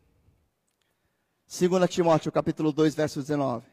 2 1.48 1.88
Timóteo, 1.88 2.30
capítulo 2.30 2.70
2, 2.70 2.94
verso 2.94 3.20
19. 3.20 3.64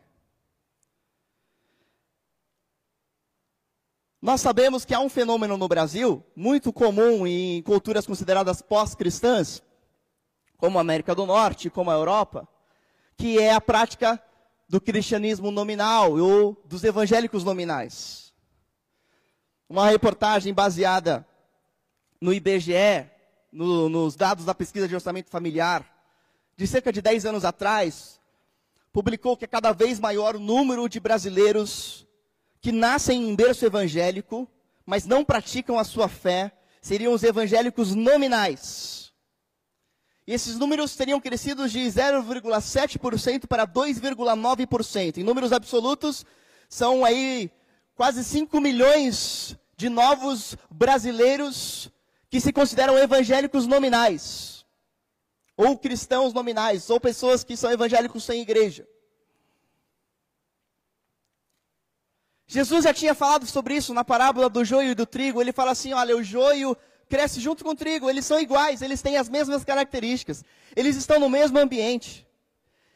Nós 4.22 4.40
sabemos 4.40 4.86
que 4.86 4.94
há 4.94 5.02
um 5.02 5.10
fenômeno 5.10 5.58
no 5.58 5.68
Brasil, 5.68 6.26
muito 6.34 6.72
comum 6.72 7.28
em 7.28 7.62
culturas 7.62 8.06
consideradas 8.06 8.62
pós-cristãs, 8.62 9.62
como 10.60 10.78
a 10.78 10.82
América 10.82 11.16
do 11.16 11.26
Norte, 11.26 11.70
como 11.70 11.90
a 11.90 11.96
Europa, 11.96 12.48
que 13.18 13.40
é 13.40 13.54
a 13.54 13.62
prática 13.62 14.22
do 14.68 14.80
cristianismo 14.80 15.50
nominal 15.50 16.18
ou 16.20 16.62
dos 16.66 16.84
evangélicos 16.84 17.44
nominais. 17.44 18.32
uma 19.68 19.90
reportagem 19.90 20.54
baseada 20.54 21.26
no 22.20 22.34
IBGE, 22.34 23.10
no, 23.52 23.88
nos 23.88 24.16
dados 24.16 24.46
da 24.46 24.54
pesquisa 24.54 24.88
de 24.88 24.96
orçamento 24.96 25.30
familiar, 25.30 25.86
de 26.58 26.68
cerca 26.68 26.92
de 26.92 27.02
10 27.02 27.26
anos 27.26 27.46
atrás, 27.46 28.20
publicou 28.92 29.38
que 29.38 29.46
é 29.46 29.48
cada 29.48 29.72
vez 29.72 30.00
maior 30.00 30.36
o 30.36 30.40
número 30.40 30.90
de 30.90 31.00
brasileiros 31.00 32.06
que 32.60 32.72
nascem 32.72 33.30
em 33.30 33.36
berço 33.36 33.66
evangélico, 33.66 34.48
mas 34.86 35.06
não 35.06 35.24
praticam 35.24 35.80
a 35.80 35.86
sua 35.86 36.10
fé, 36.10 36.52
seriam 36.82 37.14
os 37.14 37.24
evangélicos 37.24 37.96
nominais. 37.96 38.99
E 40.30 40.32
esses 40.32 40.60
números 40.60 40.96
teriam 40.96 41.20
crescido 41.20 41.68
de 41.68 41.80
0,7% 41.80 43.48
para 43.48 43.66
2,9%. 43.66 45.18
Em 45.18 45.24
números 45.24 45.52
absolutos, 45.52 46.24
são 46.70 47.04
aí 47.04 47.50
quase 47.96 48.24
5 48.24 48.62
milhões 48.62 49.58
de 49.76 49.90
novos 49.90 50.56
brasileiros 50.70 51.90
que 52.30 52.40
se 52.40 52.54
consideram 52.54 52.96
evangélicos 52.96 53.66
nominais, 53.66 54.64
ou 55.58 55.76
cristãos 55.76 56.32
nominais, 56.32 56.92
ou 56.92 57.00
pessoas 57.00 57.44
que 57.44 57.58
são 57.58 57.72
evangélicos 57.72 58.24
sem 58.24 58.40
igreja. 58.40 58.88
Jesus 62.46 62.84
já 62.84 62.94
tinha 62.94 63.16
falado 63.16 63.48
sobre 63.48 63.74
isso 63.78 63.96
na 63.96 64.06
parábola 64.06 64.48
do 64.48 64.64
joio 64.64 64.92
e 64.92 64.96
do 64.96 65.08
trigo. 65.08 65.42
Ele 65.42 65.52
fala 65.52 65.72
assim: 65.72 65.92
olha, 65.92 66.16
o 66.16 66.22
joio 66.22 66.78
cresce 67.10 67.42
junto 67.42 67.64
com 67.64 67.72
o 67.72 67.76
trigo, 67.76 68.10
eles 68.10 68.26
são 68.26 68.40
iguais, 68.40 68.82
eles 68.82 69.02
têm 69.02 69.18
as 69.18 69.28
mesmas 69.28 69.64
características, 69.64 70.46
eles 70.76 70.96
estão 70.96 71.20
no 71.20 71.30
mesmo 71.30 71.58
ambiente. 71.58 72.26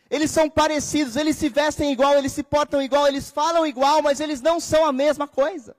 Eles 0.10 0.30
são 0.30 0.48
parecidos, 0.48 1.16
eles 1.16 1.36
se 1.36 1.50
vestem 1.50 1.92
igual, 1.92 2.14
eles 2.16 2.32
se 2.32 2.44
portam 2.44 2.82
igual, 2.82 3.08
eles 3.08 3.32
falam 3.32 3.66
igual, 3.66 4.04
mas 4.04 4.20
eles 4.20 4.42
não 4.42 4.60
são 4.60 4.86
a 4.86 4.92
mesma 4.92 5.28
coisa. 5.28 5.76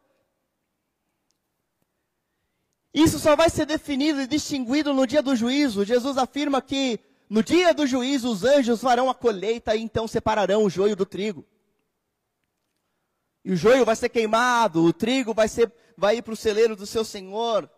Isso 2.93 3.19
só 3.19 3.37
vai 3.37 3.49
ser 3.49 3.67
definido 3.67 4.21
e 4.21 4.27
distinguido 4.27 4.93
no 4.93 5.07
dia 5.07 5.23
do 5.23 5.37
juízo. 5.37 5.85
Jesus 5.85 6.19
afirma 6.19 6.61
que 6.61 6.99
no 7.29 7.43
dia 7.43 7.73
do 7.73 7.87
juízo 7.87 8.31
os 8.31 8.45
anjos 8.45 8.81
farão 8.81 9.09
a 9.09 9.15
colheita 9.15 9.75
e 9.75 9.83
então 9.83 10.07
separarão 10.07 10.65
o 10.65 10.71
joio 10.71 10.97
do 10.97 11.07
trigo. 11.07 11.45
E 13.45 13.53
o 13.53 13.57
joio 13.57 13.85
vai 13.85 13.95
ser 13.95 14.09
queimado, 14.09 14.83
o 14.83 14.93
trigo 14.93 15.35
vai, 15.35 15.49
ser, 15.49 15.73
vai 15.97 16.17
ir 16.17 16.23
para 16.23 16.35
o 16.35 16.37
celeiro 16.37 16.75
do 16.75 16.87
seu 16.87 17.05
Senhor. 17.05 17.69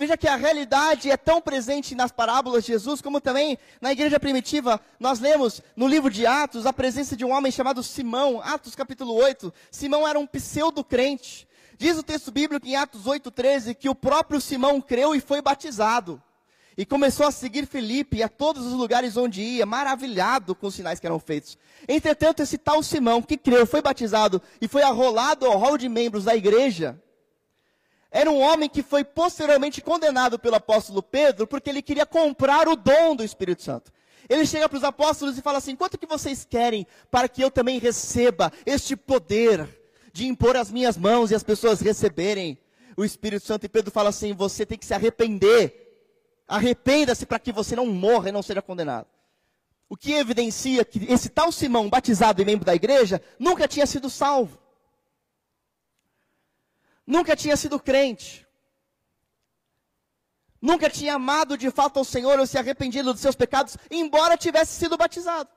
Veja 0.00 0.16
que 0.16 0.26
a 0.26 0.34
realidade 0.34 1.10
é 1.10 1.16
tão 1.18 1.42
presente 1.42 1.94
nas 1.94 2.10
parábolas 2.10 2.64
de 2.64 2.72
Jesus, 2.72 3.02
como 3.02 3.20
também 3.20 3.58
na 3.82 3.92
igreja 3.92 4.18
primitiva, 4.18 4.80
nós 4.98 5.20
lemos 5.20 5.60
no 5.76 5.86
livro 5.86 6.10
de 6.10 6.26
Atos 6.26 6.64
a 6.64 6.72
presença 6.72 7.14
de 7.14 7.22
um 7.22 7.30
homem 7.30 7.52
chamado 7.52 7.82
Simão, 7.82 8.40
Atos 8.42 8.74
capítulo 8.74 9.12
8. 9.12 9.52
Simão 9.70 10.08
era 10.08 10.18
um 10.18 10.26
pseudo-crente. 10.26 11.46
Diz 11.76 11.98
o 11.98 12.02
texto 12.02 12.32
bíblico 12.32 12.66
em 12.66 12.76
Atos 12.76 13.04
8,13 13.04 13.74
que 13.74 13.90
o 13.90 13.94
próprio 13.94 14.40
Simão 14.40 14.80
creu 14.80 15.14
e 15.14 15.20
foi 15.20 15.42
batizado. 15.42 16.18
E 16.78 16.86
começou 16.86 17.26
a 17.26 17.30
seguir 17.30 17.66
Felipe 17.66 18.22
a 18.22 18.28
todos 18.30 18.64
os 18.64 18.72
lugares 18.72 19.18
onde 19.18 19.42
ia, 19.42 19.66
maravilhado 19.66 20.54
com 20.54 20.68
os 20.68 20.74
sinais 20.74 20.98
que 20.98 21.06
eram 21.06 21.18
feitos. 21.18 21.58
Entretanto, 21.86 22.42
esse 22.42 22.56
tal 22.56 22.82
Simão, 22.82 23.20
que 23.20 23.36
creu, 23.36 23.66
foi 23.66 23.82
batizado 23.82 24.40
e 24.62 24.66
foi 24.66 24.80
arrolado 24.80 25.44
ao 25.44 25.58
rol 25.58 25.76
de 25.76 25.90
membros 25.90 26.24
da 26.24 26.34
igreja, 26.34 26.98
era 28.10 28.30
um 28.30 28.40
homem 28.40 28.68
que 28.68 28.82
foi 28.82 29.04
posteriormente 29.04 29.80
condenado 29.80 30.38
pelo 30.38 30.56
apóstolo 30.56 31.02
Pedro, 31.02 31.46
porque 31.46 31.70
ele 31.70 31.82
queria 31.82 32.06
comprar 32.06 32.68
o 32.68 32.76
dom 32.76 33.14
do 33.14 33.24
Espírito 33.24 33.62
Santo. 33.62 33.92
Ele 34.28 34.46
chega 34.46 34.68
para 34.68 34.78
os 34.78 34.84
apóstolos 34.84 35.38
e 35.38 35.42
fala 35.42 35.58
assim: 35.58 35.76
quanto 35.76 35.98
que 35.98 36.06
vocês 36.06 36.44
querem 36.44 36.86
para 37.10 37.28
que 37.28 37.42
eu 37.42 37.50
também 37.50 37.78
receba 37.78 38.52
este 38.66 38.96
poder 38.96 39.68
de 40.12 40.26
impor 40.26 40.56
as 40.56 40.70
minhas 40.70 40.96
mãos 40.96 41.30
e 41.30 41.34
as 41.34 41.42
pessoas 41.42 41.80
receberem 41.80 42.58
o 42.96 43.04
Espírito 43.04 43.46
Santo? 43.46 43.66
E 43.66 43.68
Pedro 43.68 43.90
fala 43.90 44.08
assim: 44.08 44.32
você 44.32 44.64
tem 44.66 44.78
que 44.78 44.86
se 44.86 44.94
arrepender 44.94 45.88
Arrependa-se 46.50 47.24
para 47.26 47.38
que 47.38 47.52
você 47.52 47.76
não 47.76 47.86
morra 47.86 48.28
e 48.28 48.32
não 48.32 48.42
seja 48.42 48.60
condenado. 48.60 49.06
O 49.88 49.96
que 49.96 50.12
evidencia 50.12 50.84
que 50.84 51.06
esse 51.08 51.28
tal 51.28 51.52
Simão, 51.52 51.88
batizado 51.88 52.42
e 52.42 52.44
membro 52.44 52.64
da 52.64 52.74
igreja, 52.74 53.22
nunca 53.38 53.68
tinha 53.68 53.86
sido 53.86 54.10
salvo. 54.10 54.58
Nunca 57.10 57.34
tinha 57.34 57.56
sido 57.56 57.80
crente. 57.80 58.46
Nunca 60.62 60.88
tinha 60.88 61.14
amado 61.14 61.58
de 61.58 61.68
fato 61.68 61.98
ao 61.98 62.04
Senhor 62.04 62.38
ou 62.38 62.46
se 62.46 62.56
arrependido 62.56 63.12
dos 63.12 63.20
seus 63.20 63.34
pecados, 63.34 63.76
embora 63.90 64.36
tivesse 64.36 64.78
sido 64.78 64.96
batizado. 64.96 65.50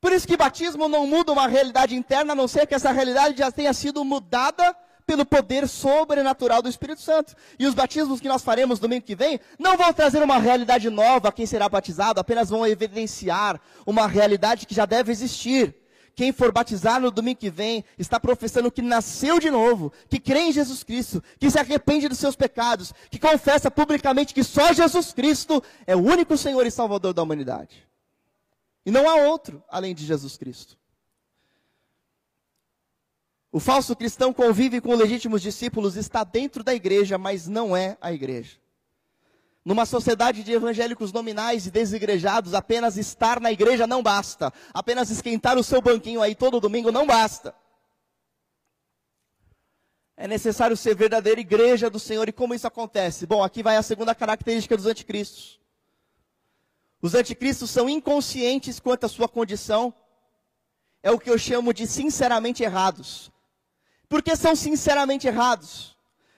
Por 0.00 0.10
isso 0.10 0.26
que 0.26 0.36
batismo 0.36 0.88
não 0.88 1.06
muda 1.06 1.30
uma 1.30 1.46
realidade 1.46 1.94
interna, 1.94 2.32
a 2.32 2.36
não 2.36 2.48
ser 2.48 2.66
que 2.66 2.74
essa 2.74 2.90
realidade 2.90 3.38
já 3.38 3.52
tenha 3.52 3.72
sido 3.72 4.04
mudada 4.04 4.74
pelo 5.06 5.24
poder 5.24 5.68
sobrenatural 5.68 6.60
do 6.60 6.68
Espírito 6.68 7.00
Santo. 7.00 7.36
E 7.56 7.64
os 7.64 7.72
batismos 7.72 8.20
que 8.20 8.26
nós 8.26 8.42
faremos 8.42 8.80
domingo 8.80 9.06
que 9.06 9.14
vem 9.14 9.38
não 9.56 9.76
vão 9.76 9.92
trazer 9.92 10.20
uma 10.20 10.38
realidade 10.38 10.90
nova 10.90 11.28
a 11.28 11.32
quem 11.32 11.46
será 11.46 11.68
batizado, 11.68 12.18
apenas 12.18 12.50
vão 12.50 12.66
evidenciar 12.66 13.60
uma 13.86 14.08
realidade 14.08 14.66
que 14.66 14.74
já 14.74 14.84
deve 14.84 15.12
existir. 15.12 15.85
Quem 16.16 16.32
for 16.32 16.50
batizar 16.50 16.98
no 16.98 17.10
domingo 17.10 17.38
que 17.38 17.50
vem 17.50 17.84
está 17.98 18.18
professando 18.18 18.72
que 18.72 18.80
nasceu 18.80 19.38
de 19.38 19.50
novo, 19.50 19.92
que 20.08 20.18
crê 20.18 20.40
em 20.40 20.52
Jesus 20.52 20.82
Cristo, 20.82 21.22
que 21.38 21.50
se 21.50 21.58
arrepende 21.58 22.08
dos 22.08 22.18
seus 22.18 22.34
pecados, 22.34 22.94
que 23.10 23.18
confessa 23.18 23.70
publicamente 23.70 24.32
que 24.32 24.42
só 24.42 24.72
Jesus 24.72 25.12
Cristo 25.12 25.62
é 25.86 25.94
o 25.94 26.00
único 26.00 26.34
Senhor 26.38 26.66
e 26.66 26.70
Salvador 26.70 27.12
da 27.12 27.22
humanidade. 27.22 27.86
E 28.86 28.90
não 28.90 29.06
há 29.06 29.16
outro 29.28 29.62
além 29.68 29.94
de 29.94 30.06
Jesus 30.06 30.38
Cristo. 30.38 30.78
O 33.52 33.60
falso 33.60 33.94
cristão 33.94 34.32
convive 34.32 34.80
com 34.80 34.94
legítimos 34.94 35.42
discípulos, 35.42 35.96
está 35.96 36.24
dentro 36.24 36.64
da 36.64 36.74
igreja, 36.74 37.18
mas 37.18 37.46
não 37.46 37.76
é 37.76 37.98
a 38.00 38.10
igreja. 38.10 38.56
Numa 39.66 39.84
sociedade 39.84 40.44
de 40.44 40.52
evangélicos 40.52 41.12
nominais 41.12 41.66
e 41.66 41.72
desigrejados, 41.72 42.54
apenas 42.54 42.96
estar 42.96 43.40
na 43.40 43.50
igreja 43.50 43.84
não 43.84 44.00
basta. 44.00 44.52
Apenas 44.72 45.10
esquentar 45.10 45.58
o 45.58 45.64
seu 45.64 45.82
banquinho 45.82 46.22
aí 46.22 46.36
todo 46.36 46.60
domingo 46.60 46.92
não 46.92 47.04
basta. 47.04 47.52
É 50.16 50.28
necessário 50.28 50.76
ser 50.76 50.94
verdadeira 50.94 51.40
igreja 51.40 51.90
do 51.90 51.98
Senhor. 51.98 52.28
E 52.28 52.32
como 52.32 52.54
isso 52.54 52.68
acontece? 52.68 53.26
Bom, 53.26 53.42
aqui 53.42 53.60
vai 53.60 53.76
a 53.76 53.82
segunda 53.82 54.14
característica 54.14 54.76
dos 54.76 54.86
anticristos. 54.86 55.58
Os 57.02 57.16
anticristos 57.16 57.68
são 57.68 57.88
inconscientes 57.88 58.78
quanto 58.78 59.02
à 59.02 59.08
sua 59.08 59.26
condição. 59.26 59.92
É 61.02 61.10
o 61.10 61.18
que 61.18 61.28
eu 61.28 61.36
chamo 61.36 61.74
de 61.74 61.88
sinceramente 61.88 62.62
errados. 62.62 63.32
Porque 64.08 64.36
são 64.36 64.54
sinceramente 64.54 65.26
errados. 65.26 65.95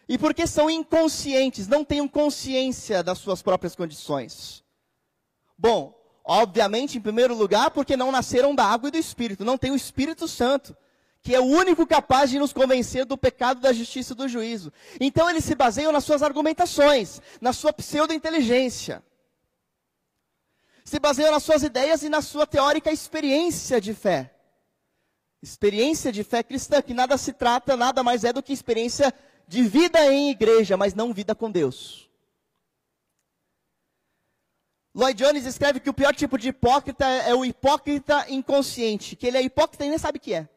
E 0.09 0.17
porque 0.17 0.47
são 0.47 0.71
inconscientes, 0.71 1.69
não 1.69 1.85
têm 1.85 2.07
consciência 2.09 3.03
das 3.03 3.19
suas 3.19 3.43
próprias 3.43 3.77
condições. 3.77 4.65
Bom, 5.57 5.95
obviamente, 6.25 6.97
em 6.97 7.01
primeiro 7.01 7.35
lugar, 7.35 7.71
porque 7.71 7.97
não 7.97 8.11
nasceram 8.11 8.55
da 8.55 8.65
água 8.65 8.89
e 8.89 8.93
do 8.93 8.97
Espírito, 8.97 9.45
não 9.45 9.59
tem 9.59 9.71
o 9.71 9.77
Espírito 9.77 10.27
Santo, 10.27 10.75
que 11.21 11.35
é 11.35 11.41
o 11.41 11.45
único 11.45 11.87
capaz 11.87 12.31
de 12.31 12.39
nos 12.39 12.55
convencer 12.55 13.05
do 13.05 13.19
pecado, 13.19 13.61
da 13.61 13.73
justiça 13.73 14.15
e 14.15 14.17
do 14.17 14.29
juízo. 14.29 14.73
Então 14.99 15.29
eles 15.29 15.45
se 15.45 15.55
baseiam 15.55 15.93
nas 15.93 16.05
suas 16.05 16.23
argumentações, 16.23 17.21
na 17.39 17.53
sua 17.53 17.73
pseudo-inteligência. 17.73 19.03
Se 20.85 20.99
baseiam 20.99 21.31
nas 21.31 21.43
suas 21.43 21.63
ideias 21.63 22.03
e 22.03 22.09
na 22.09 22.23
sua 22.23 22.47
teórica 22.47 22.91
experiência 22.91 23.79
de 23.79 23.93
fé. 23.93 24.38
Experiência 25.43 26.11
de 26.11 26.25
fé 26.25 26.43
cristã, 26.43 26.83
que 26.83 26.93
nada 26.93 27.17
se 27.17 27.33
trata, 27.33 27.77
nada 27.77 28.03
mais 28.03 28.25
é 28.25 28.33
do 28.33 28.43
que 28.43 28.53
experiência 28.53 29.15
de 29.47 29.63
vida 29.63 30.05
em 30.13 30.31
igreja, 30.31 30.77
mas 30.77 30.95
não 30.95 31.13
vida 31.13 31.35
com 31.35 31.51
Deus. 31.51 32.09
Lloyd 34.95 35.23
Jones 35.23 35.47
escreve 35.47 35.79
que 35.79 35.89
o 35.89 35.95
pior 35.95 36.15
tipo 36.15 36.37
de 36.37 36.49
hipócrita 36.49 37.05
é 37.07 37.33
o 37.35 37.45
hipócrita 37.45 38.27
inconsciente, 38.29 39.15
que 39.15 39.27
ele 39.27 39.37
é 39.37 39.43
hipócrita 39.43 39.85
e 39.85 39.89
nem 39.91 39.99
sabe 39.99 40.19
o 40.19 40.21
que 40.21 40.35
é. 40.35 40.49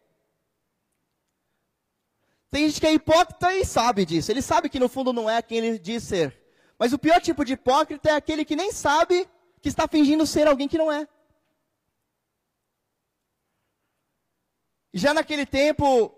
Tem 2.50 2.68
gente 2.68 2.82
que 2.82 2.88
é 2.88 2.94
hipócrita 2.94 3.54
e 3.54 3.64
sabe 3.64 4.04
disso, 4.04 4.32
ele 4.32 4.42
sabe 4.42 4.68
que 4.68 4.80
no 4.80 4.90
fundo 4.90 5.14
não 5.14 5.30
é 5.30 5.42
quem 5.42 5.60
ele 5.60 5.80
diz 5.80 6.04
ser. 6.04 6.38
Mas 6.78 6.92
o 6.92 6.98
pior 6.98 7.22
tipo 7.22 7.46
de 7.46 7.54
hipócrita 7.54 8.10
é 8.10 8.16
aquele 8.16 8.44
que 8.44 8.56
nem 8.56 8.72
sabe 8.72 9.30
que 9.62 9.70
está 9.70 9.88
fingindo 9.88 10.26
ser 10.26 10.48
alguém 10.48 10.68
que 10.68 10.78
não 10.78 10.92
é. 10.92 11.08
Já 14.94 15.14
naquele 15.14 15.46
tempo, 15.46 16.14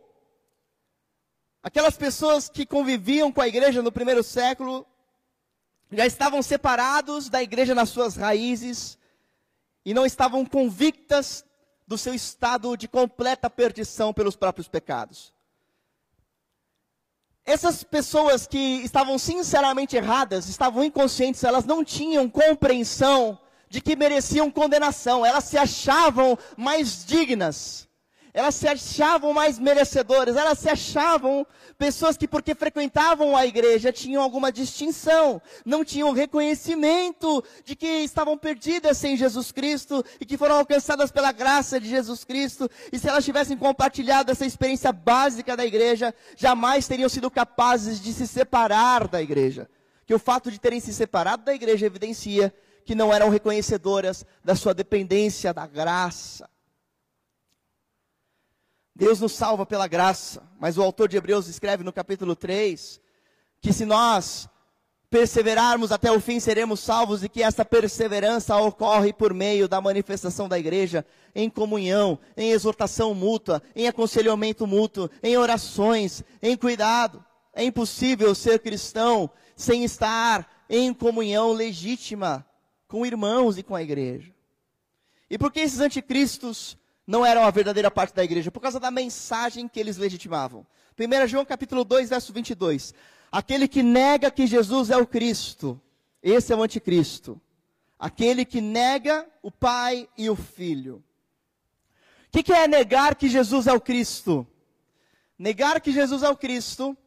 aquelas 1.61 1.95
pessoas 1.95 2.49
que 2.49 2.65
conviviam 2.65 3.31
com 3.31 3.39
a 3.39 3.47
igreja 3.47 3.83
no 3.83 3.91
primeiro 3.91 4.23
século, 4.23 4.85
já 5.91 6.07
estavam 6.07 6.41
separados 6.41 7.29
da 7.29 7.43
igreja 7.43 7.75
nas 7.75 7.89
suas 7.89 8.15
raízes 8.15 8.97
e 9.85 9.93
não 9.93 10.07
estavam 10.07 10.43
convictas 10.43 11.45
do 11.87 11.99
seu 11.99 12.15
estado 12.15 12.75
de 12.75 12.87
completa 12.87 13.47
perdição 13.47 14.11
pelos 14.11 14.35
próprios 14.35 14.67
pecados. 14.67 15.31
Essas 17.45 17.83
pessoas 17.83 18.47
que 18.47 18.57
estavam 18.57 19.19
sinceramente 19.19 19.95
erradas, 19.95 20.47
estavam 20.47 20.83
inconscientes, 20.83 21.43
elas 21.43 21.65
não 21.65 21.83
tinham 21.83 22.27
compreensão 22.27 23.37
de 23.69 23.81
que 23.81 23.95
mereciam 23.95 24.49
condenação, 24.49 25.23
elas 25.23 25.43
se 25.43 25.57
achavam 25.57 26.37
mais 26.57 27.05
dignas 27.05 27.87
elas 28.33 28.55
se 28.55 28.67
achavam 28.67 29.31
mais 29.31 29.59
merecedoras, 29.59 30.35
elas 30.35 30.57
se 30.57 30.67
achavam 30.67 31.45
pessoas 31.77 32.17
que, 32.17 32.27
porque 32.27 32.55
frequentavam 32.55 33.37
a 33.37 33.45
igreja, 33.45 33.93
tinham 33.93 34.23
alguma 34.23 34.51
distinção, 34.51 35.39
não 35.63 35.85
tinham 35.85 36.11
reconhecimento 36.11 37.43
de 37.63 37.75
que 37.75 37.85
estavam 37.85 38.35
perdidas 38.35 38.97
sem 38.97 39.15
Jesus 39.15 39.51
Cristo 39.51 40.03
e 40.19 40.25
que 40.25 40.35
foram 40.35 40.55
alcançadas 40.55 41.11
pela 41.11 41.31
graça 41.31 41.79
de 41.79 41.87
Jesus 41.87 42.23
Cristo. 42.23 42.67
E 42.91 42.97
se 42.97 43.07
elas 43.07 43.23
tivessem 43.23 43.55
compartilhado 43.55 44.31
essa 44.31 44.45
experiência 44.45 44.91
básica 44.91 45.55
da 45.55 45.63
igreja, 45.65 46.13
jamais 46.35 46.87
teriam 46.87 47.09
sido 47.09 47.29
capazes 47.29 48.01
de 48.01 48.11
se 48.11 48.25
separar 48.25 49.07
da 49.07 49.21
igreja. 49.21 49.69
Que 50.07 50.13
o 50.13 50.19
fato 50.19 50.49
de 50.49 50.59
terem 50.59 50.79
se 50.79 50.91
separado 50.91 51.45
da 51.45 51.53
igreja 51.53 51.85
evidencia 51.85 52.53
que 52.83 52.95
não 52.95 53.13
eram 53.13 53.29
reconhecedoras 53.29 54.25
da 54.43 54.55
sua 54.55 54.73
dependência 54.73 55.53
da 55.53 55.67
graça. 55.67 56.49
Deus 58.95 59.19
nos 59.19 59.31
salva 59.31 59.65
pela 59.65 59.87
graça, 59.87 60.43
mas 60.59 60.77
o 60.77 60.83
autor 60.83 61.07
de 61.07 61.17
Hebreus 61.17 61.47
escreve 61.47 61.83
no 61.83 61.91
capítulo 61.91 62.35
3 62.35 63.01
que 63.59 63.73
se 63.73 63.85
nós 63.85 64.47
perseverarmos 65.09 65.91
até 65.91 66.11
o 66.11 66.19
fim, 66.19 66.39
seremos 66.39 66.79
salvos 66.79 67.23
e 67.23 67.29
que 67.29 67.41
essa 67.41 67.63
perseverança 67.63 68.57
ocorre 68.57 69.13
por 69.13 69.33
meio 69.33 69.67
da 69.67 69.79
manifestação 69.79 70.49
da 70.49 70.59
igreja 70.59 71.05
em 71.33 71.49
comunhão, 71.49 72.19
em 72.35 72.51
exortação 72.51 73.13
mútua, 73.13 73.61
em 73.75 73.87
aconselhamento 73.87 74.67
mútuo, 74.67 75.09
em 75.21 75.37
orações, 75.37 76.23
em 76.41 76.57
cuidado. 76.57 77.23
É 77.53 77.63
impossível 77.63 78.33
ser 78.35 78.59
cristão 78.59 79.29
sem 79.55 79.83
estar 79.83 80.65
em 80.69 80.93
comunhão 80.93 81.51
legítima 81.51 82.45
com 82.87 83.05
irmãos 83.05 83.57
e 83.57 83.63
com 83.63 83.75
a 83.75 83.83
igreja. 83.83 84.33
E 85.29 85.37
por 85.37 85.51
que 85.51 85.59
esses 85.59 85.79
anticristos 85.79 86.77
não 87.05 87.25
eram 87.25 87.43
a 87.43 87.51
verdadeira 87.51 87.91
parte 87.91 88.13
da 88.13 88.23
igreja, 88.23 88.49
por 88.49 88.61
causa 88.61 88.79
da 88.79 88.89
mensagem 88.89 89.67
que 89.67 89.79
eles 89.79 89.97
legitimavam. 89.97 90.65
1 90.97 91.27
João 91.27 91.45
capítulo 91.45 91.83
2, 91.83 92.09
verso 92.09 92.31
22. 92.31 92.93
Aquele 93.31 93.67
que 93.67 93.83
nega 93.83 94.31
que 94.31 94.47
Jesus 94.47 94.89
é 94.89 94.97
o 94.97 95.05
Cristo, 95.05 95.79
esse 96.21 96.53
é 96.53 96.55
o 96.55 96.63
anticristo. 96.63 97.41
Aquele 97.99 98.45
que 98.45 98.61
nega 98.61 99.27
o 99.41 99.51
Pai 99.51 100.07
e 100.17 100.29
o 100.29 100.35
Filho. 100.35 101.03
O 102.27 102.31
que, 102.31 102.43
que 102.43 102.53
é 102.53 102.67
negar 102.67 103.15
que 103.15 103.29
Jesus 103.29 103.67
é 103.67 103.73
o 103.73 103.81
Cristo? 103.81 104.47
Negar 105.37 105.79
que 105.81 105.91
Jesus 105.91 106.23
é 106.23 106.29
o 106.29 106.37
Cristo. 106.37 106.97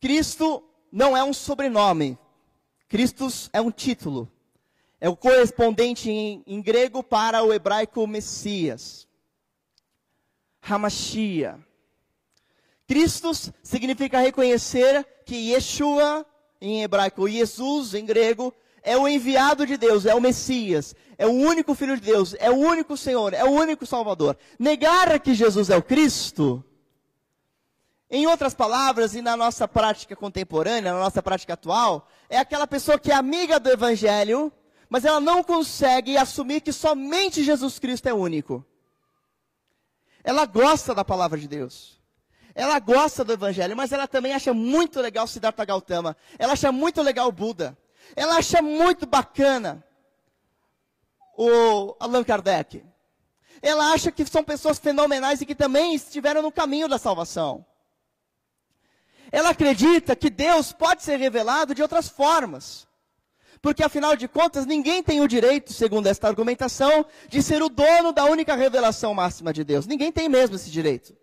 Cristo 0.00 0.62
não 0.90 1.16
é 1.16 1.24
um 1.24 1.32
sobrenome. 1.32 2.18
Cristo 2.88 3.28
é 3.52 3.60
um 3.60 3.70
título 3.70 4.30
é 5.04 5.08
o 5.10 5.14
correspondente 5.14 6.10
em, 6.10 6.42
em 6.46 6.62
grego 6.62 7.02
para 7.02 7.42
o 7.42 7.52
hebraico 7.52 8.06
Messias. 8.06 9.06
Hamashia. 10.62 11.58
Christus 12.86 13.52
significa 13.62 14.18
reconhecer 14.18 15.06
que 15.26 15.52
Yeshua, 15.52 16.24
em 16.58 16.82
hebraico, 16.82 17.28
Jesus, 17.28 17.92
em 17.92 18.06
grego, 18.06 18.50
é 18.82 18.96
o 18.96 19.06
enviado 19.06 19.66
de 19.66 19.76
Deus, 19.76 20.06
é 20.06 20.14
o 20.14 20.22
Messias, 20.22 20.94
é 21.18 21.26
o 21.26 21.32
único 21.32 21.74
Filho 21.74 21.96
de 21.96 22.06
Deus, 22.06 22.34
é 22.38 22.50
o 22.50 22.56
único 22.56 22.96
Senhor, 22.96 23.34
é 23.34 23.44
o 23.44 23.50
único 23.50 23.84
Salvador. 23.84 24.38
Negar 24.58 25.20
que 25.20 25.34
Jesus 25.34 25.68
é 25.68 25.76
o 25.76 25.82
Cristo, 25.82 26.64
em 28.10 28.26
outras 28.26 28.54
palavras, 28.54 29.14
e 29.14 29.20
na 29.20 29.36
nossa 29.36 29.68
prática 29.68 30.16
contemporânea, 30.16 30.94
na 30.94 30.98
nossa 30.98 31.22
prática 31.22 31.52
atual, 31.52 32.08
é 32.26 32.38
aquela 32.38 32.66
pessoa 32.66 32.98
que 32.98 33.12
é 33.12 33.14
amiga 33.14 33.60
do 33.60 33.68
Evangelho, 33.68 34.50
mas 34.88 35.04
ela 35.04 35.20
não 35.20 35.42
consegue 35.42 36.16
assumir 36.16 36.60
que 36.60 36.72
somente 36.72 37.42
Jesus 37.42 37.78
Cristo 37.78 38.08
é 38.08 38.14
único. 38.14 38.64
Ela 40.22 40.46
gosta 40.46 40.94
da 40.94 41.04
palavra 41.04 41.38
de 41.38 41.46
Deus. 41.46 42.00
Ela 42.54 42.78
gosta 42.78 43.24
do 43.24 43.32
evangelho, 43.32 43.76
mas 43.76 43.92
ela 43.92 44.06
também 44.06 44.32
acha 44.32 44.54
muito 44.54 45.00
legal 45.00 45.26
Siddhartha 45.26 45.64
Gautama. 45.64 46.16
Ela 46.38 46.52
acha 46.52 46.70
muito 46.70 47.02
legal 47.02 47.30
Buda. 47.32 47.76
Ela 48.14 48.36
acha 48.36 48.62
muito 48.62 49.06
bacana 49.06 49.84
o 51.36 51.96
Allan 51.98 52.22
Kardec. 52.22 52.84
Ela 53.60 53.92
acha 53.92 54.12
que 54.12 54.24
são 54.24 54.44
pessoas 54.44 54.78
fenomenais 54.78 55.40
e 55.40 55.46
que 55.46 55.54
também 55.54 55.94
estiveram 55.94 56.42
no 56.42 56.52
caminho 56.52 56.88
da 56.88 56.98
salvação. 56.98 57.66
Ela 59.32 59.50
acredita 59.50 60.14
que 60.14 60.30
Deus 60.30 60.72
pode 60.72 61.02
ser 61.02 61.16
revelado 61.16 61.74
de 61.74 61.82
outras 61.82 62.08
formas. 62.08 62.86
Porque 63.64 63.82
afinal 63.82 64.14
de 64.14 64.28
contas, 64.28 64.66
ninguém 64.66 65.02
tem 65.02 65.22
o 65.22 65.26
direito, 65.26 65.72
segundo 65.72 66.06
esta 66.06 66.28
argumentação, 66.28 67.06
de 67.30 67.42
ser 67.42 67.62
o 67.62 67.70
dono 67.70 68.12
da 68.12 68.26
única 68.26 68.54
revelação 68.54 69.14
máxima 69.14 69.54
de 69.54 69.64
Deus. 69.64 69.86
Ninguém 69.86 70.12
tem 70.12 70.28
mesmo 70.28 70.56
esse 70.56 70.70
direito. 70.70 71.16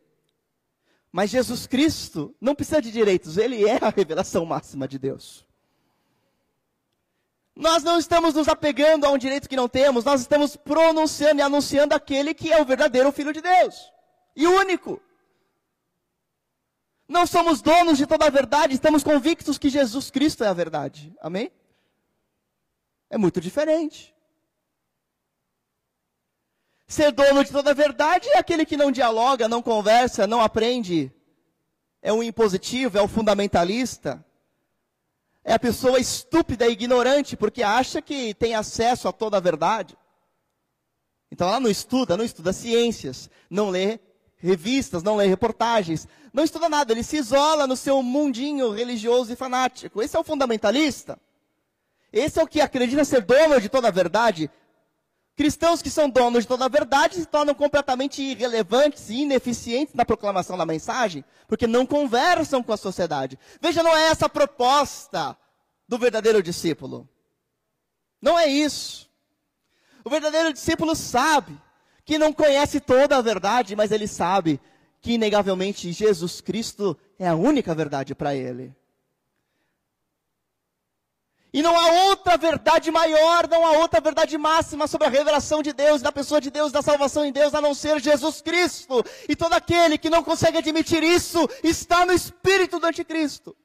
Mas 1.12 1.30
Jesus 1.30 1.68
Cristo 1.68 2.36
não 2.42 2.56
precisa 2.56 2.82
de 2.82 2.92
direitos, 2.92 3.38
ele 3.38 3.64
é 3.70 3.78
a 3.80 3.90
revelação 3.90 4.44
máxima 4.44 4.88
de 4.88 4.98
Deus. 4.98 5.46
Nós 7.56 7.84
não 7.84 8.00
estamos 8.00 8.34
nos 8.34 8.48
apegando 8.48 9.06
a 9.06 9.12
um 9.12 9.20
direito 9.20 9.48
que 9.48 9.56
não 9.56 9.70
temos, 9.70 10.04
nós 10.04 10.22
estamos 10.22 10.56
pronunciando 10.56 11.42
e 11.42 11.44
anunciando 11.44 11.94
aquele 11.94 12.34
que 12.34 12.52
é 12.52 12.60
o 12.60 12.66
verdadeiro 12.66 13.12
Filho 13.12 13.32
de 13.32 13.42
Deus 13.42 13.76
e 14.36 14.48
único. 14.48 15.00
Não 17.08 17.28
somos 17.28 17.62
donos 17.62 18.00
de 18.00 18.08
toda 18.08 18.26
a 18.26 18.32
verdade, 18.32 18.74
estamos 18.74 19.04
convictos 19.04 19.60
que 19.60 19.70
Jesus 19.70 20.10
Cristo 20.10 20.44
é 20.44 20.48
a 20.48 20.54
verdade. 20.54 21.14
Amém? 21.22 21.52
É 23.12 23.18
muito 23.18 23.42
diferente. 23.42 24.16
Ser 26.88 27.12
dono 27.12 27.44
de 27.44 27.52
toda 27.52 27.72
a 27.72 27.74
verdade 27.74 28.30
é 28.30 28.38
aquele 28.38 28.66
que 28.66 28.78
não 28.78 28.90
dialoga, 28.90 29.50
não 29.50 29.62
conversa, 29.62 30.26
não 30.26 30.42
aprende. 30.42 31.12
É 32.02 32.14
um 32.14 32.24
impositivo, 32.24 32.98
é 32.98 33.02
o 33.02 33.06
um 33.06 33.10
fundamentalista. 33.10 34.26
É 35.44 35.54
a 35.54 35.60
pessoa 35.60 36.00
estúpida 36.00 36.66
e 36.68 36.72
ignorante, 36.72 37.36
porque 37.36 37.62
acha 37.62 38.02
que 38.02 38.34
tem 38.34 38.56
acesso 38.56 39.10
a 39.10 39.12
toda 39.12 39.36
a 39.36 39.42
verdade. 39.42 39.98
Então 41.30 41.50
ela 41.50 41.60
não 41.60 41.70
estuda, 41.70 42.16
não 42.16 42.24
estuda 42.24 42.54
ciências, 42.54 43.30
não 43.50 43.70
lê 43.70 44.00
revistas, 44.38 45.04
não 45.04 45.18
lê 45.18 45.28
reportagens, 45.28 46.08
não 46.32 46.46
estuda 46.46 46.70
nada, 46.70 46.94
ele 46.94 47.04
se 47.04 47.18
isola 47.18 47.68
no 47.68 47.76
seu 47.76 48.02
mundinho 48.02 48.72
religioso 48.72 49.34
e 49.34 49.36
fanático. 49.36 50.02
Esse 50.02 50.16
é 50.16 50.20
o 50.20 50.24
fundamentalista. 50.24 51.20
Esse 52.12 52.40
é 52.40 52.44
o 52.44 52.48
que 52.48 52.60
acredita 52.60 53.06
ser 53.06 53.22
dono 53.22 53.62
de 53.62 53.70
toda 53.70 53.88
a 53.88 53.92
verdade. 53.92 54.50
Cristãos 55.36 55.82
que 55.82 55.90
são 55.90 56.10
donos 56.10 56.44
de 56.44 56.48
toda 56.48 56.66
a 56.66 56.70
verdade 56.70 57.16
se 57.16 57.26
tornam 57.26 57.56
completamente 57.56 58.22
irrelevantes 58.22 59.10
e 59.10 59.22
ineficientes 59.22 59.96
na 59.96 60.04
proclamação 60.04 60.58
da 60.58 60.66
mensagem, 60.66 61.24
porque 61.48 61.66
não 61.66 61.86
conversam 61.86 62.62
com 62.62 62.74
a 62.74 62.78
sociedade. 62.78 63.40
Veja, 63.62 63.82
não 63.82 63.96
é 63.96 64.08
essa 64.08 64.26
a 64.26 64.30
proposta 64.30 65.38
do 65.88 65.98
verdadeiro 65.98 66.44
discípulo. 66.44 67.08
Não 68.22 68.38
é 68.38 68.48
isso. 68.48 69.10
O 70.04 70.10
verdadeiro 70.10 70.52
discípulo 70.52 70.96
sabe 70.96 71.58
que 72.04 72.18
não 72.18 72.34
conhece 72.34 72.80
toda 72.80 73.18
a 73.18 73.22
verdade, 73.22 73.76
mas 73.76 73.92
ele 73.92 74.08
sabe 74.08 74.60
que, 75.00 75.14
inegavelmente, 75.14 75.92
Jesus 75.92 76.42
Cristo 76.42 76.98
é 77.18 77.28
a 77.28 77.36
única 77.36 77.74
verdade 77.74 78.14
para 78.14 78.36
ele. 78.36 78.76
E 81.54 81.62
não 81.62 81.76
há 81.78 82.08
outra 82.08 82.38
verdade 82.38 82.90
maior, 82.92 83.46
não 83.50 83.66
há 83.66 83.72
outra 83.72 84.00
verdade 84.00 84.38
máxima 84.38 84.88
sobre 84.88 85.08
a 85.08 85.10
revelação 85.10 85.62
de 85.62 85.74
Deus, 85.74 86.02
da 86.02 86.12
pessoa 86.12 86.40
de 86.40 86.50
Deus, 86.50 86.72
da 86.72 86.82
salvação 86.82 87.26
em 87.26 87.32
Deus, 87.32 87.54
a 87.54 87.60
não 87.60 87.74
ser 87.74 88.00
Jesus 88.00 88.42
Cristo. 88.42 89.04
E 89.28 89.36
todo 89.36 89.52
aquele 89.52 89.98
que 89.98 90.10
não 90.10 90.24
consegue 90.24 90.58
admitir 90.58 91.04
isso 91.04 91.40
está 91.62 92.06
no 92.06 92.14
espírito 92.14 92.80
do 92.80 92.88
anticristo. 92.88 93.56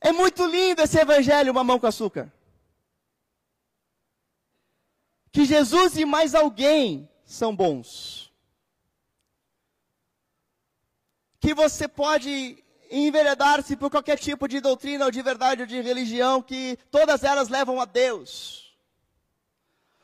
É 0.00 0.10
muito 0.10 0.46
lindo 0.46 0.80
esse 0.80 0.98
evangelho, 0.98 1.52
mamão 1.52 1.78
com 1.78 1.86
açúcar. 1.86 2.32
Que 5.30 5.44
Jesus 5.44 5.98
e 5.98 6.06
mais 6.06 6.34
alguém 6.34 7.06
são 7.22 7.54
bons. 7.54 8.32
Que 11.38 11.52
você 11.52 11.86
pode 11.86 12.64
enveredar-se 12.90 13.76
por 13.76 13.90
qualquer 13.90 14.18
tipo 14.18 14.48
de 14.48 14.60
doutrina 14.60 15.04
ou 15.04 15.10
de 15.10 15.22
verdade 15.22 15.62
ou 15.62 15.66
de 15.66 15.80
religião, 15.80 16.42
que 16.42 16.78
todas 16.90 17.22
elas 17.22 17.48
levam 17.48 17.80
a 17.80 17.84
Deus. 17.84 18.76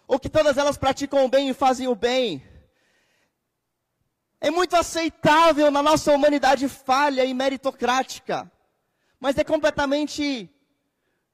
Ou 0.06 0.18
que 0.18 0.28
todas 0.28 0.56
elas 0.58 0.76
praticam 0.76 1.24
o 1.24 1.28
bem 1.28 1.48
e 1.48 1.54
fazem 1.54 1.88
o 1.88 1.94
bem. 1.94 2.42
É 4.40 4.50
muito 4.50 4.76
aceitável 4.76 5.70
na 5.70 5.82
nossa 5.82 6.12
humanidade 6.12 6.68
falha 6.68 7.24
e 7.24 7.32
meritocrática, 7.32 8.50
mas 9.18 9.38
é 9.38 9.44
completamente 9.44 10.50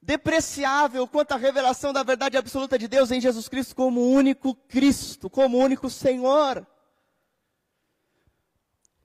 depreciável 0.01 1.07
quanto 1.07 1.33
à 1.33 1.37
revelação 1.37 1.93
da 1.93 2.03
verdade 2.03 2.37
absoluta 2.37 2.79
de 2.79 2.87
Deus 2.87 3.11
em 3.11 3.21
Jesus 3.21 3.47
Cristo 3.47 3.75
como 3.75 4.11
único 4.11 4.55
Cristo, 4.55 5.29
como 5.29 5.57
único 5.57 5.89
Senhor. 5.89 6.65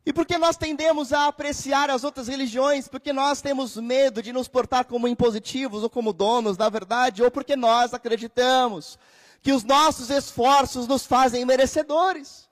E 0.07 0.13
porque 0.13 0.39
nós 0.39 0.57
tendemos 0.57 1.13
a 1.13 1.27
apreciar 1.27 1.91
as 1.91 2.05
outras 2.05 2.29
religiões, 2.29 2.87
porque 2.87 3.13
nós 3.13 3.43
temos 3.43 3.77
medo 3.77 4.23
de 4.23 4.33
nos 4.33 4.47
portar 4.47 4.85
como 4.85 5.09
impositivos 5.09 5.83
ou 5.83 5.91
como 5.91 6.13
donos 6.13 6.57
da 6.57 6.69
verdade, 6.69 7.25
ou 7.25 7.31
porque 7.31 7.57
nós 7.57 7.93
acreditamos 7.93 8.97
que 9.43 9.51
os 9.51 9.65
nossos 9.65 10.09
esforços 10.09 10.87
nos 10.87 11.05
fazem 11.05 11.45
merecedores. 11.45 12.49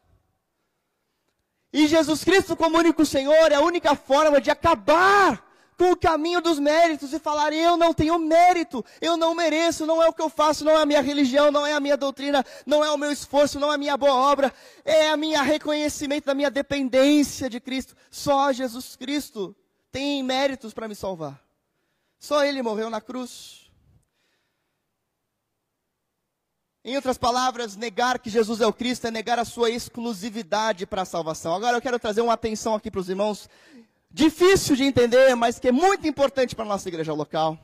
E 1.72 1.86
Jesus 1.86 2.24
Cristo, 2.24 2.56
como 2.56 2.76
único 2.76 3.06
Senhor, 3.06 3.52
é 3.52 3.54
a 3.54 3.60
única 3.60 3.94
forma 3.94 4.40
de 4.40 4.50
acabar 4.50 5.43
com 5.76 5.92
o 5.92 5.96
caminho 5.96 6.40
dos 6.40 6.58
méritos 6.58 7.12
e 7.12 7.18
falar: 7.18 7.52
eu 7.52 7.76
não 7.76 7.92
tenho 7.92 8.18
mérito, 8.18 8.84
eu 9.00 9.16
não 9.16 9.34
mereço, 9.34 9.86
não 9.86 10.02
é 10.02 10.08
o 10.08 10.12
que 10.12 10.22
eu 10.22 10.28
faço, 10.28 10.64
não 10.64 10.72
é 10.72 10.82
a 10.82 10.86
minha 10.86 11.00
religião, 11.00 11.50
não 11.50 11.66
é 11.66 11.72
a 11.72 11.80
minha 11.80 11.96
doutrina, 11.96 12.44
não 12.64 12.84
é 12.84 12.90
o 12.90 12.98
meu 12.98 13.10
esforço, 13.10 13.58
não 13.58 13.70
é 13.70 13.74
a 13.74 13.78
minha 13.78 13.96
boa 13.96 14.14
obra, 14.14 14.52
é 14.84 15.08
a 15.08 15.16
minha 15.16 15.42
reconhecimento 15.42 16.26
da 16.26 16.34
minha 16.34 16.50
dependência 16.50 17.48
de 17.50 17.60
Cristo. 17.60 17.94
Só 18.10 18.52
Jesus 18.52 18.96
Cristo 18.96 19.54
tem 19.90 20.22
méritos 20.22 20.72
para 20.72 20.88
me 20.88 20.94
salvar. 20.94 21.40
Só 22.18 22.44
Ele 22.44 22.62
morreu 22.62 22.88
na 22.88 23.00
cruz. 23.00 23.64
Em 26.86 26.96
outras 26.96 27.16
palavras, 27.16 27.76
negar 27.76 28.18
que 28.18 28.28
Jesus 28.28 28.60
é 28.60 28.66
o 28.66 28.72
Cristo 28.72 29.06
é 29.06 29.10
negar 29.10 29.38
a 29.38 29.44
sua 29.44 29.70
exclusividade 29.70 30.84
para 30.84 31.00
a 31.00 31.06
salvação. 31.06 31.54
Agora 31.54 31.78
eu 31.78 31.80
quero 31.80 31.98
trazer 31.98 32.20
uma 32.20 32.34
atenção 32.34 32.74
aqui 32.74 32.90
para 32.90 33.00
os 33.00 33.08
irmãos, 33.08 33.48
difícil 34.14 34.76
de 34.76 34.84
entender, 34.84 35.34
mas 35.34 35.58
que 35.58 35.68
é 35.68 35.72
muito 35.72 36.06
importante 36.06 36.54
para 36.54 36.64
a 36.64 36.68
nossa 36.68 36.88
igreja 36.88 37.12
local. 37.12 37.58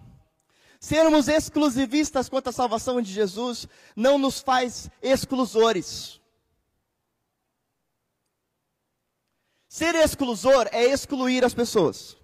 Sermos 0.81 1.29
exclusivistas 1.29 2.29
quanto 2.29 2.49
à 2.49 2.53
salvação 2.53 3.01
de 3.01 3.13
Jesus 3.13 3.69
não 3.95 4.19
nos 4.19 4.41
faz 4.41 4.91
exclusores. 5.01 6.21
Ser 9.69 9.95
exclusor 9.95 10.69
é 10.73 10.87
excluir 10.87 11.45
as 11.45 11.55
pessoas. 11.55 12.17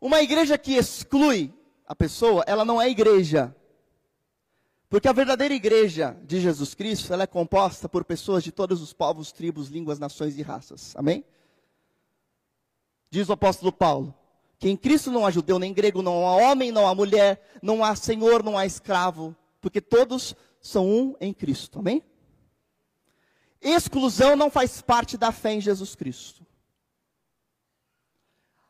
Uma 0.00 0.22
igreja 0.22 0.56
que 0.56 0.72
exclui 0.72 1.52
a 1.86 1.94
pessoa, 1.94 2.42
ela 2.46 2.64
não 2.64 2.80
é 2.80 2.88
igreja. 2.88 3.54
Porque 4.88 5.08
a 5.08 5.12
verdadeira 5.12 5.52
igreja 5.52 6.16
de 6.22 6.40
Jesus 6.40 6.72
Cristo, 6.72 7.12
ela 7.12 7.24
é 7.24 7.26
composta 7.26 7.88
por 7.88 8.04
pessoas 8.04 8.42
de 8.42 8.52
todos 8.52 8.80
os 8.80 8.94
povos, 8.94 9.32
tribos, 9.32 9.68
línguas, 9.68 9.98
nações 9.98 10.38
e 10.38 10.42
raças. 10.42 10.94
Amém? 10.96 11.22
Diz 13.10 13.28
o 13.28 13.32
apóstolo 13.32 13.72
Paulo, 13.72 14.14
que 14.58 14.68
em 14.68 14.76
Cristo 14.76 15.10
não 15.10 15.24
há 15.24 15.30
judeu 15.30 15.58
nem 15.58 15.72
grego, 15.72 16.02
não 16.02 16.26
há 16.26 16.36
homem, 16.36 16.72
não 16.72 16.86
há 16.86 16.94
mulher, 16.94 17.40
não 17.62 17.84
há 17.84 17.94
senhor, 17.94 18.42
não 18.42 18.56
há 18.56 18.66
escravo, 18.66 19.34
porque 19.60 19.80
todos 19.80 20.34
são 20.60 20.86
um 20.88 21.16
em 21.20 21.32
Cristo. 21.32 21.78
Amém? 21.78 22.02
Exclusão 23.60 24.36
não 24.36 24.50
faz 24.50 24.80
parte 24.80 25.16
da 25.16 25.32
fé 25.32 25.54
em 25.54 25.60
Jesus 25.60 25.94
Cristo. 25.94 26.44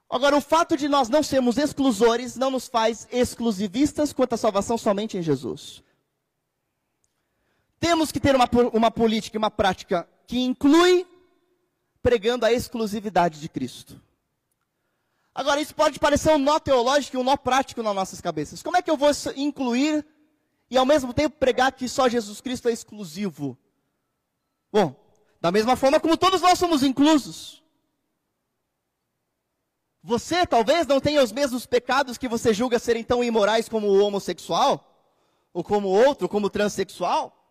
Agora, 0.09 0.37
o 0.37 0.41
fato 0.41 0.77
de 0.77 0.89
nós 0.89 1.09
não 1.09 1.23
sermos 1.23 1.59
exclusores 1.59 2.37
não 2.37 2.51
nos 2.51 2.69
faz 2.69 3.09
exclusivistas 3.11 4.13
quanto 4.13 4.35
à 4.35 4.37
salvação 4.37 4.79
somente 4.79 5.19
em 5.19 5.23
Jesus. 5.23 5.83
Temos 7.81 8.13
que 8.13 8.21
ter 8.21 8.35
uma, 8.35 8.49
uma 8.73 8.91
política 8.91 9.37
e 9.37 9.39
uma 9.39 9.51
prática 9.51 10.09
que 10.27 10.39
inclui 10.39 11.07
pregando 12.03 12.47
a 12.47 12.53
exclusividade 12.53 13.41
de 13.41 13.49
Cristo. 13.49 14.01
Agora, 15.37 15.61
isso 15.61 15.75
pode 15.75 15.99
parecer 15.99 16.31
um 16.31 16.39
nó 16.39 16.59
teológico 16.59 17.15
e 17.15 17.21
um 17.21 17.23
nó 17.23 17.37
prático 17.37 17.83
nas 17.83 17.95
nossas 17.95 18.23
cabeças. 18.23 18.63
Como 18.63 18.79
é 18.79 18.81
que 18.81 18.91
eu 18.91 18.97
vou 18.97 19.11
incluir 19.37 20.03
e 20.71 20.79
ao 20.79 20.87
mesmo 20.87 21.13
tempo 21.13 21.37
pregar 21.37 21.73
que 21.73 21.87
só 21.91 22.09
Jesus 22.09 22.41
Cristo 22.41 22.71
é 22.71 22.73
exclusivo? 22.73 23.55
Bom, 24.73 24.97
da 25.39 25.53
mesma 25.53 25.77
forma 25.77 26.01
como 26.01 26.17
todos 26.17 26.41
nós 26.41 26.59
somos 26.59 26.83
inclusos. 26.83 27.63
Você 30.03 30.47
talvez 30.47 30.87
não 30.87 31.01
tenha 31.01 31.23
os 31.23 31.33
mesmos 31.33 31.67
pecados 31.67 32.17
que 32.17 32.29
você 32.29 32.55
julga 32.55 32.79
serem 32.79 33.05
tão 33.05 33.23
imorais 33.23 33.69
como 33.69 33.89
o 33.89 34.01
homossexual, 34.07 34.91
ou 35.53 35.63
como 35.63 35.89
outro, 35.89 36.31
como 36.31 36.47
o 36.47 36.51
transexual 36.51 37.46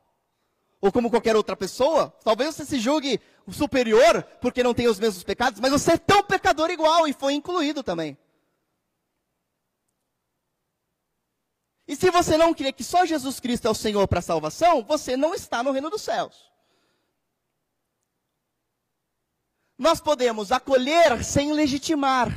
ou 0.85 0.91
como 0.91 1.09
qualquer 1.09 1.35
outra 1.35 1.55
pessoa. 1.55 2.15
Talvez 2.23 2.53
você 2.53 2.63
se 2.63 2.79
julgue 2.79 3.19
superior 3.51 4.21
porque 4.39 4.61
não 4.61 4.71
tem 4.71 4.87
os 4.87 4.99
mesmos 4.99 5.23
pecados, 5.23 5.59
mas 5.59 5.71
você 5.71 5.93
é 5.93 5.97
tão 5.97 6.23
pecador 6.23 6.69
igual 6.69 7.07
e 7.07 7.13
foi 7.13 7.33
incluído 7.33 7.81
também. 7.81 8.15
E 11.87 11.95
se 11.95 12.11
você 12.11 12.37
não 12.37 12.53
crê 12.53 12.71
que 12.71 12.83
só 12.83 13.03
Jesus 13.03 13.39
Cristo 13.39 13.67
é 13.67 13.71
o 13.71 13.75
Senhor 13.75 14.07
para 14.07 14.19
a 14.19 14.21
salvação, 14.21 14.83
você 14.83 15.17
não 15.17 15.33
está 15.33 15.63
no 15.63 15.71
reino 15.71 15.89
dos 15.89 16.03
céus. 16.03 16.51
Nós 19.75 19.99
podemos 19.99 20.51
acolher 20.51 21.23
sem 21.23 21.51
legitimar. 21.51 22.29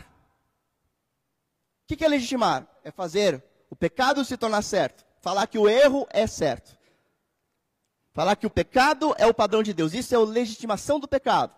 O 1.85 1.97
que 1.97 2.03
é 2.03 2.09
legitimar? 2.09 2.67
É 2.83 2.91
fazer 2.91 3.45
o 3.69 3.77
pecado 3.77 4.25
se 4.25 4.39
tornar 4.39 4.63
certo. 4.63 5.05
Falar 5.21 5.47
que 5.47 5.59
o 5.59 5.69
erro 5.69 6.07
é 6.11 6.27
certo. 6.27 6.78
Falar 8.13 8.37
que 8.37 8.47
o 8.47 8.51
pecado 8.51 9.15
é 9.19 9.27
o 9.27 9.35
padrão 9.35 9.63
de 9.63 9.73
Deus. 9.73 9.95
Isso 9.95 10.15
é 10.15 10.19
a 10.19 10.21
legitimação 10.21 10.99
do 10.99 11.07
pecado. 11.07 11.55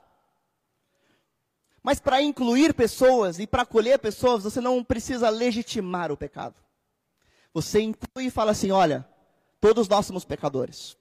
Mas 1.83 1.99
para 1.99 2.21
incluir 2.21 2.75
pessoas 2.75 3.39
e 3.39 3.47
para 3.47 3.63
acolher 3.63 3.99
pessoas, 3.99 4.45
você 4.45 4.61
não 4.61 4.85
precisa 4.85 5.31
legitimar 5.31 6.13
o 6.13 6.17
pecado. 6.17 6.55
Você 7.55 7.81
inclui 7.81 8.27
e 8.27 8.31
fala 8.31 8.53
assim: 8.53 8.71
olha, 8.71 9.09
todos 9.61 9.89
nós 9.89 10.07
somos 10.07 10.25
pecadores. 10.25 10.97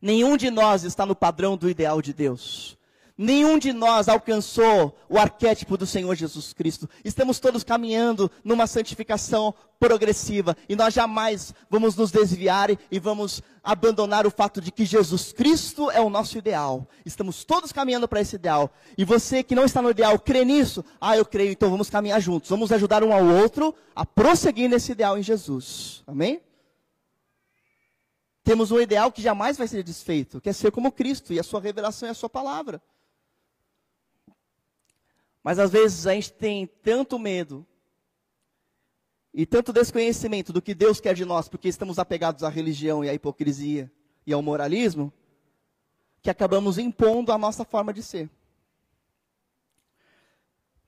Nenhum 0.00 0.36
de 0.36 0.50
nós 0.50 0.82
está 0.82 1.06
no 1.06 1.14
padrão 1.14 1.56
do 1.56 1.70
ideal 1.70 2.02
de 2.02 2.12
Deus. 2.12 2.76
Nenhum 3.16 3.58
de 3.58 3.72
nós 3.72 4.08
alcançou 4.08 4.96
o 5.08 5.18
arquétipo 5.18 5.76
do 5.76 5.86
Senhor 5.86 6.14
Jesus 6.14 6.52
Cristo. 6.52 6.88
Estamos 7.04 7.38
todos 7.38 7.62
caminhando 7.62 8.30
numa 8.42 8.66
santificação 8.66 9.54
progressiva 9.78 10.56
e 10.68 10.76
nós 10.76 10.94
jamais 10.94 11.52
vamos 11.68 11.94
nos 11.96 12.10
desviar 12.10 12.70
e 12.70 12.98
vamos 12.98 13.42
abandonar 13.62 14.26
o 14.26 14.30
fato 14.30 14.60
de 14.60 14.72
que 14.72 14.84
Jesus 14.84 15.32
Cristo 15.32 15.90
é 15.90 16.00
o 16.00 16.08
nosso 16.08 16.38
ideal. 16.38 16.88
Estamos 17.04 17.44
todos 17.44 17.70
caminhando 17.70 18.08
para 18.08 18.20
esse 18.20 18.36
ideal. 18.36 18.70
E 18.96 19.04
você 19.04 19.42
que 19.42 19.54
não 19.54 19.64
está 19.64 19.82
no 19.82 19.90
ideal, 19.90 20.18
crê 20.18 20.44
nisso? 20.44 20.84
Ah, 21.00 21.16
eu 21.16 21.24
creio, 21.24 21.52
então 21.52 21.70
vamos 21.70 21.90
caminhar 21.90 22.20
juntos. 22.20 22.48
Vamos 22.48 22.72
ajudar 22.72 23.04
um 23.04 23.12
ao 23.12 23.24
outro 23.24 23.74
a 23.94 24.06
prosseguir 24.06 24.70
nesse 24.70 24.92
ideal 24.92 25.18
em 25.18 25.22
Jesus. 25.22 26.02
Amém? 26.06 26.40
Temos 28.44 28.72
um 28.72 28.80
ideal 28.80 29.12
que 29.12 29.22
jamais 29.22 29.56
vai 29.56 29.68
ser 29.68 29.84
desfeito, 29.84 30.40
que 30.40 30.48
é 30.48 30.52
ser 30.52 30.72
como 30.72 30.90
Cristo, 30.90 31.32
e 31.32 31.38
a 31.38 31.44
sua 31.44 31.60
revelação 31.60 32.08
é 32.08 32.10
a 32.10 32.14
sua 32.14 32.28
palavra. 32.28 32.82
Mas 35.42 35.58
às 35.58 35.70
vezes 35.70 36.06
a 36.06 36.14
gente 36.14 36.32
tem 36.32 36.66
tanto 36.66 37.18
medo 37.18 37.66
e 39.34 39.46
tanto 39.46 39.72
desconhecimento 39.72 40.52
do 40.52 40.62
que 40.62 40.74
Deus 40.74 41.00
quer 41.00 41.14
de 41.14 41.24
nós, 41.24 41.48
porque 41.48 41.68
estamos 41.68 41.98
apegados 41.98 42.44
à 42.44 42.48
religião 42.48 43.04
e 43.04 43.08
à 43.08 43.14
hipocrisia 43.14 43.90
e 44.26 44.32
ao 44.32 44.42
moralismo, 44.42 45.12
que 46.20 46.30
acabamos 46.30 46.78
impondo 46.78 47.32
a 47.32 47.38
nossa 47.38 47.64
forma 47.64 47.92
de 47.92 48.02
ser. 48.02 48.30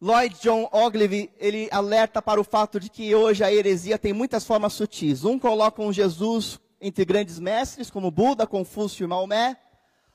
Lloyd 0.00 0.36
John 0.42 0.68
Ogilvy, 0.70 1.30
ele 1.38 1.68
alerta 1.72 2.20
para 2.20 2.40
o 2.40 2.44
fato 2.44 2.78
de 2.78 2.90
que 2.90 3.14
hoje 3.14 3.42
a 3.42 3.50
heresia 3.50 3.98
tem 3.98 4.12
muitas 4.12 4.44
formas 4.44 4.74
sutis. 4.74 5.24
Um 5.24 5.38
coloca 5.38 5.80
um 5.80 5.92
Jesus 5.92 6.60
entre 6.78 7.06
grandes 7.06 7.38
mestres, 7.38 7.90
como 7.90 8.10
Buda, 8.10 8.46
Confúcio 8.46 9.04
e 9.04 9.06
Maomé, 9.06 9.56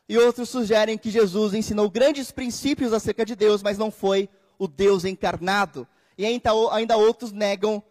e 0.09 0.17
outros 0.17 0.49
sugerem 0.49 0.97
que 0.97 1.11
Jesus 1.11 1.53
ensinou 1.53 1.87
grandes 1.87 2.31
princípios 2.31 2.91
acerca 2.91 3.23
de 3.23 3.35
Deus, 3.35 3.61
mas 3.61 3.77
não 3.77 3.91
foi 3.91 4.27
o 4.57 4.67
Deus 4.67 5.05
encarnado. 5.05 5.87
E 6.17 6.25
ainda, 6.25 6.49
ainda 6.71 6.97
outros 6.97 7.31
negam 7.31 7.81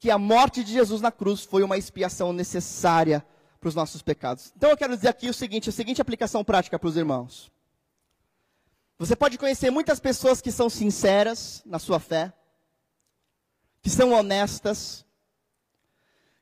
que 0.00 0.10
a 0.10 0.18
morte 0.18 0.64
de 0.64 0.72
Jesus 0.72 1.00
na 1.00 1.12
cruz 1.12 1.44
foi 1.44 1.62
uma 1.62 1.78
expiação 1.78 2.32
necessária 2.32 3.24
para 3.60 3.68
os 3.68 3.76
nossos 3.76 4.02
pecados. 4.02 4.52
Então 4.56 4.70
eu 4.70 4.76
quero 4.76 4.96
dizer 4.96 5.08
aqui 5.08 5.28
o 5.28 5.34
seguinte, 5.34 5.68
a 5.68 5.72
seguinte 5.72 6.02
aplicação 6.02 6.42
prática 6.42 6.76
para 6.80 6.88
os 6.88 6.96
irmãos. 6.96 7.48
Você 8.98 9.14
pode 9.14 9.38
conhecer 9.38 9.70
muitas 9.70 10.00
pessoas 10.00 10.40
que 10.40 10.50
são 10.50 10.68
sinceras 10.68 11.62
na 11.64 11.78
sua 11.78 12.00
fé, 12.00 12.32
que 13.80 13.88
são 13.88 14.12
honestas, 14.12 15.06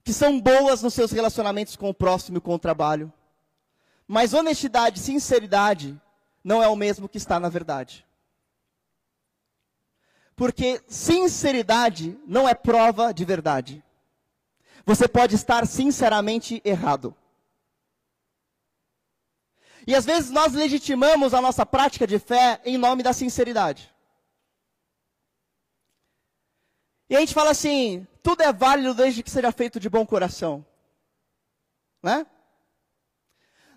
que 0.02 0.14
são 0.14 0.40
boas 0.40 0.82
nos 0.82 0.94
seus 0.94 1.10
relacionamentos 1.10 1.76
com 1.76 1.90
o 1.90 1.94
próximo 1.94 2.38
e 2.38 2.40
com 2.40 2.54
o 2.54 2.58
trabalho, 2.58 3.12
mas 4.06 4.34
honestidade, 4.34 5.00
sinceridade, 5.00 6.00
não 6.44 6.62
é 6.62 6.68
o 6.68 6.76
mesmo 6.76 7.08
que 7.08 7.18
está 7.18 7.40
na 7.40 7.48
verdade. 7.48 8.06
Porque 10.36 10.82
sinceridade 10.86 12.18
não 12.26 12.48
é 12.48 12.54
prova 12.54 13.12
de 13.12 13.24
verdade. 13.24 13.82
Você 14.84 15.08
pode 15.08 15.34
estar 15.34 15.66
sinceramente 15.66 16.60
errado. 16.64 17.16
E 19.86 19.94
às 19.94 20.04
vezes 20.04 20.30
nós 20.30 20.52
legitimamos 20.52 21.32
a 21.32 21.40
nossa 21.40 21.64
prática 21.64 22.06
de 22.06 22.18
fé 22.18 22.60
em 22.64 22.76
nome 22.76 23.02
da 23.02 23.12
sinceridade. 23.12 23.92
E 27.08 27.16
a 27.16 27.20
gente 27.20 27.34
fala 27.34 27.50
assim: 27.50 28.06
tudo 28.22 28.42
é 28.42 28.52
válido 28.52 28.94
desde 28.94 29.22
que 29.22 29.30
seja 29.30 29.50
feito 29.52 29.80
de 29.80 29.88
bom 29.88 30.04
coração. 30.04 30.64
Né? 32.02 32.26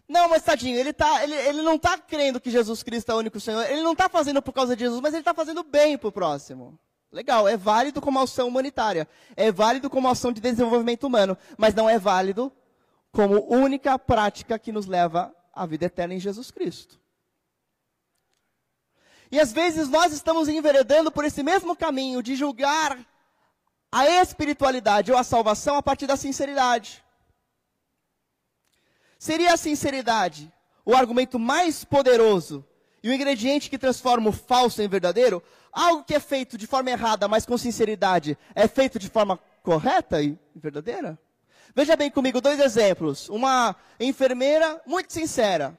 Não, 0.09 0.27
mas 0.27 0.41
tadinho, 0.41 0.75
ele, 0.75 0.91
tá, 0.91 1.23
ele, 1.23 1.35
ele 1.35 1.61
não 1.61 1.75
está 1.75 1.95
crendo 1.95 2.41
que 2.41 2.49
Jesus 2.49 2.81
Cristo 2.81 3.11
é 3.11 3.15
o 3.15 3.19
único 3.19 3.39
Senhor. 3.39 3.61
Ele 3.69 3.83
não 3.83 3.91
está 3.91 4.09
fazendo 4.09 4.41
por 4.41 4.51
causa 4.51 4.75
de 4.75 4.83
Jesus, 4.83 4.99
mas 4.99 5.13
ele 5.13 5.21
está 5.21 5.35
fazendo 5.35 5.63
bem 5.63 5.99
para 5.99 6.09
o 6.09 6.11
próximo. 6.11 6.79
Legal, 7.11 7.47
é 7.47 7.55
válido 7.55 8.01
como 8.01 8.19
ação 8.19 8.47
humanitária. 8.47 9.07
É 9.35 9.51
válido 9.51 9.87
como 9.87 10.09
ação 10.09 10.31
de 10.31 10.41
desenvolvimento 10.41 11.05
humano. 11.05 11.37
Mas 11.59 11.75
não 11.75 11.87
é 11.87 11.99
válido 11.99 12.51
como 13.11 13.45
única 13.53 13.99
prática 13.99 14.57
que 14.57 14.71
nos 14.71 14.87
leva 14.87 15.31
à 15.53 15.67
vida 15.67 15.85
eterna 15.85 16.15
em 16.15 16.19
Jesus 16.19 16.49
Cristo. 16.49 16.99
E 19.31 19.39
às 19.39 19.53
vezes 19.53 19.87
nós 19.89 20.11
estamos 20.11 20.47
enveredando 20.47 21.11
por 21.11 21.23
esse 21.23 21.43
mesmo 21.43 21.75
caminho 21.75 22.23
de 22.23 22.35
julgar 22.35 22.97
a 23.91 24.07
espiritualidade 24.07 25.11
ou 25.11 25.17
a 25.19 25.23
salvação 25.23 25.75
a 25.77 25.83
partir 25.83 26.07
da 26.07 26.17
sinceridade. 26.17 27.03
Seria 29.19 29.53
a 29.53 29.57
sinceridade 29.57 30.49
o 30.85 30.95
argumento 30.95 31.37
mais 31.37 31.83
poderoso 31.83 32.65
e 33.03 33.09
o 33.09 33.13
ingrediente 33.13 33.69
que 33.69 33.77
transforma 33.77 34.29
o 34.29 34.33
falso 34.33 34.81
em 34.81 34.87
verdadeiro? 34.87 35.43
Algo 35.73 36.05
que 36.05 36.15
é 36.15 36.21
feito 36.21 36.57
de 36.57 36.65
forma 36.65 36.89
errada, 36.89 37.27
mas 37.27 37.45
com 37.45 37.57
sinceridade, 37.57 38.37
é 38.55 38.65
feito 38.65 38.97
de 38.97 39.09
forma 39.09 39.37
correta 39.61 40.21
e 40.21 40.39
verdadeira? 40.55 41.19
Veja 41.75 41.97
bem 41.97 42.09
comigo 42.09 42.39
dois 42.39 42.61
exemplos. 42.61 43.27
Uma 43.27 43.75
enfermeira 43.99 44.81
muito 44.85 45.11
sincera. 45.11 45.77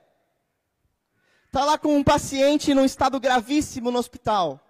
Está 1.46 1.64
lá 1.64 1.78
com 1.78 1.96
um 1.96 2.04
paciente 2.04 2.74
num 2.74 2.84
estado 2.84 3.18
gravíssimo 3.18 3.90
no 3.90 3.98
hospital. 3.98 4.60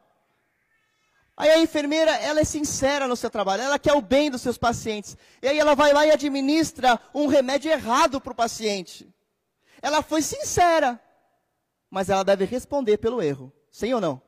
Aí 1.40 1.48
a 1.48 1.58
enfermeira, 1.58 2.10
ela 2.16 2.40
é 2.40 2.44
sincera 2.44 3.08
no 3.08 3.16
seu 3.16 3.30
trabalho, 3.30 3.62
ela 3.62 3.78
quer 3.78 3.94
o 3.94 4.02
bem 4.02 4.30
dos 4.30 4.42
seus 4.42 4.58
pacientes. 4.58 5.16
E 5.40 5.48
aí 5.48 5.58
ela 5.58 5.74
vai 5.74 5.90
lá 5.90 6.06
e 6.06 6.10
administra 6.10 7.00
um 7.14 7.28
remédio 7.28 7.70
errado 7.70 8.20
para 8.20 8.32
o 8.32 8.36
paciente. 8.36 9.08
Ela 9.80 10.02
foi 10.02 10.20
sincera, 10.20 11.00
mas 11.90 12.10
ela 12.10 12.22
deve 12.22 12.44
responder 12.44 12.98
pelo 12.98 13.22
erro. 13.22 13.50
Sim 13.70 13.94
ou 13.94 14.02
não? 14.02 14.20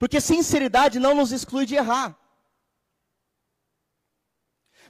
Porque 0.00 0.20
sinceridade 0.20 0.98
não 0.98 1.14
nos 1.14 1.30
exclui 1.30 1.64
de 1.64 1.76
errar. 1.76 2.18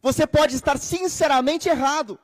Você 0.00 0.26
pode 0.26 0.56
estar 0.56 0.78
sinceramente 0.78 1.68
errado. 1.68 2.18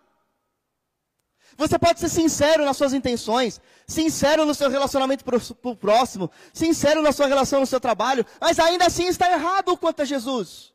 Você 1.58 1.76
pode 1.76 1.98
ser 1.98 2.08
sincero 2.08 2.64
nas 2.64 2.76
suas 2.76 2.92
intenções, 2.92 3.60
sincero 3.84 4.46
no 4.46 4.54
seu 4.54 4.70
relacionamento 4.70 5.24
para 5.24 5.36
o 5.36 5.76
próximo, 5.76 6.30
sincero 6.54 7.02
na 7.02 7.10
sua 7.10 7.26
relação 7.26 7.58
no 7.58 7.66
seu 7.66 7.80
trabalho, 7.80 8.24
mas 8.40 8.60
ainda 8.60 8.86
assim 8.86 9.08
está 9.08 9.28
errado 9.28 9.76
quanto 9.76 10.02
a 10.02 10.04
Jesus. 10.04 10.72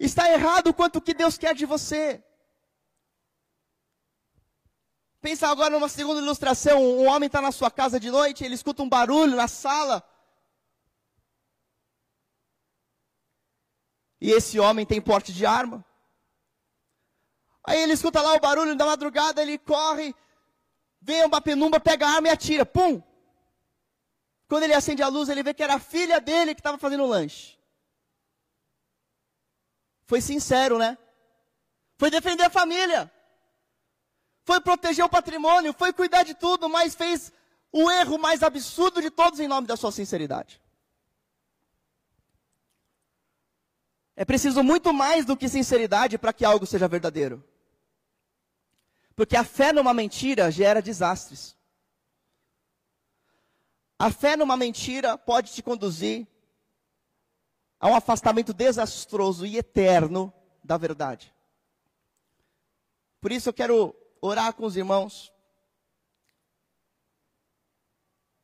Está 0.00 0.28
errado 0.32 0.74
quanto 0.74 0.96
o 0.96 1.00
que 1.00 1.14
Deus 1.14 1.38
quer 1.38 1.54
de 1.54 1.64
você. 1.64 2.20
Pensa 5.20 5.46
agora 5.46 5.70
numa 5.70 5.88
segunda 5.88 6.20
ilustração: 6.20 6.82
um 6.82 7.06
homem 7.06 7.28
está 7.28 7.40
na 7.40 7.52
sua 7.52 7.70
casa 7.70 8.00
de 8.00 8.10
noite, 8.10 8.44
ele 8.44 8.56
escuta 8.56 8.82
um 8.82 8.88
barulho 8.88 9.36
na 9.36 9.46
sala. 9.46 10.02
E 14.20 14.32
esse 14.32 14.58
homem 14.58 14.84
tem 14.84 15.00
porte 15.00 15.32
de 15.32 15.46
arma. 15.46 15.84
Aí 17.66 17.82
ele 17.82 17.94
escuta 17.94 18.22
lá 18.22 18.34
o 18.34 18.40
barulho 18.40 18.76
da 18.76 18.86
madrugada, 18.86 19.42
ele 19.42 19.58
corre, 19.58 20.14
vem 21.00 21.24
uma 21.24 21.40
penumba, 21.40 21.80
pega 21.80 22.06
a 22.06 22.10
arma 22.10 22.28
e 22.28 22.30
atira. 22.30 22.64
Pum! 22.64 23.02
Quando 24.48 24.62
ele 24.62 24.74
acende 24.74 25.02
a 25.02 25.08
luz, 25.08 25.28
ele 25.28 25.42
vê 25.42 25.52
que 25.52 25.64
era 25.64 25.74
a 25.74 25.80
filha 25.80 26.20
dele 26.20 26.54
que 26.54 26.60
estava 26.60 26.78
fazendo 26.78 27.02
o 27.02 27.08
lanche. 27.08 27.58
Foi 30.04 30.20
sincero, 30.20 30.78
né? 30.78 30.96
Foi 31.98 32.08
defender 32.08 32.44
a 32.44 32.50
família. 32.50 33.10
Foi 34.44 34.60
proteger 34.60 35.04
o 35.04 35.08
patrimônio, 35.08 35.72
foi 35.72 35.92
cuidar 35.92 36.22
de 36.22 36.34
tudo, 36.34 36.68
mas 36.68 36.94
fez 36.94 37.32
o 37.72 37.90
erro 37.90 38.16
mais 38.16 38.44
absurdo 38.44 39.02
de 39.02 39.10
todos 39.10 39.40
em 39.40 39.48
nome 39.48 39.66
da 39.66 39.76
sua 39.76 39.90
sinceridade. 39.90 40.62
É 44.14 44.24
preciso 44.24 44.62
muito 44.62 44.92
mais 44.92 45.24
do 45.26 45.36
que 45.36 45.48
sinceridade 45.48 46.16
para 46.16 46.32
que 46.32 46.44
algo 46.44 46.64
seja 46.64 46.86
verdadeiro. 46.86 47.44
Porque 49.16 49.34
a 49.34 49.42
fé 49.42 49.72
numa 49.72 49.94
mentira 49.94 50.50
gera 50.50 50.82
desastres. 50.82 51.56
A 53.98 54.10
fé 54.12 54.36
numa 54.36 54.58
mentira 54.58 55.16
pode 55.16 55.54
te 55.54 55.62
conduzir 55.62 56.28
a 57.80 57.88
um 57.88 57.94
afastamento 57.94 58.52
desastroso 58.52 59.46
e 59.46 59.56
eterno 59.56 60.30
da 60.62 60.76
verdade. 60.76 61.34
Por 63.18 63.32
isso 63.32 63.48
eu 63.48 63.54
quero 63.54 63.96
orar 64.20 64.52
com 64.52 64.66
os 64.66 64.76
irmãos 64.76 65.32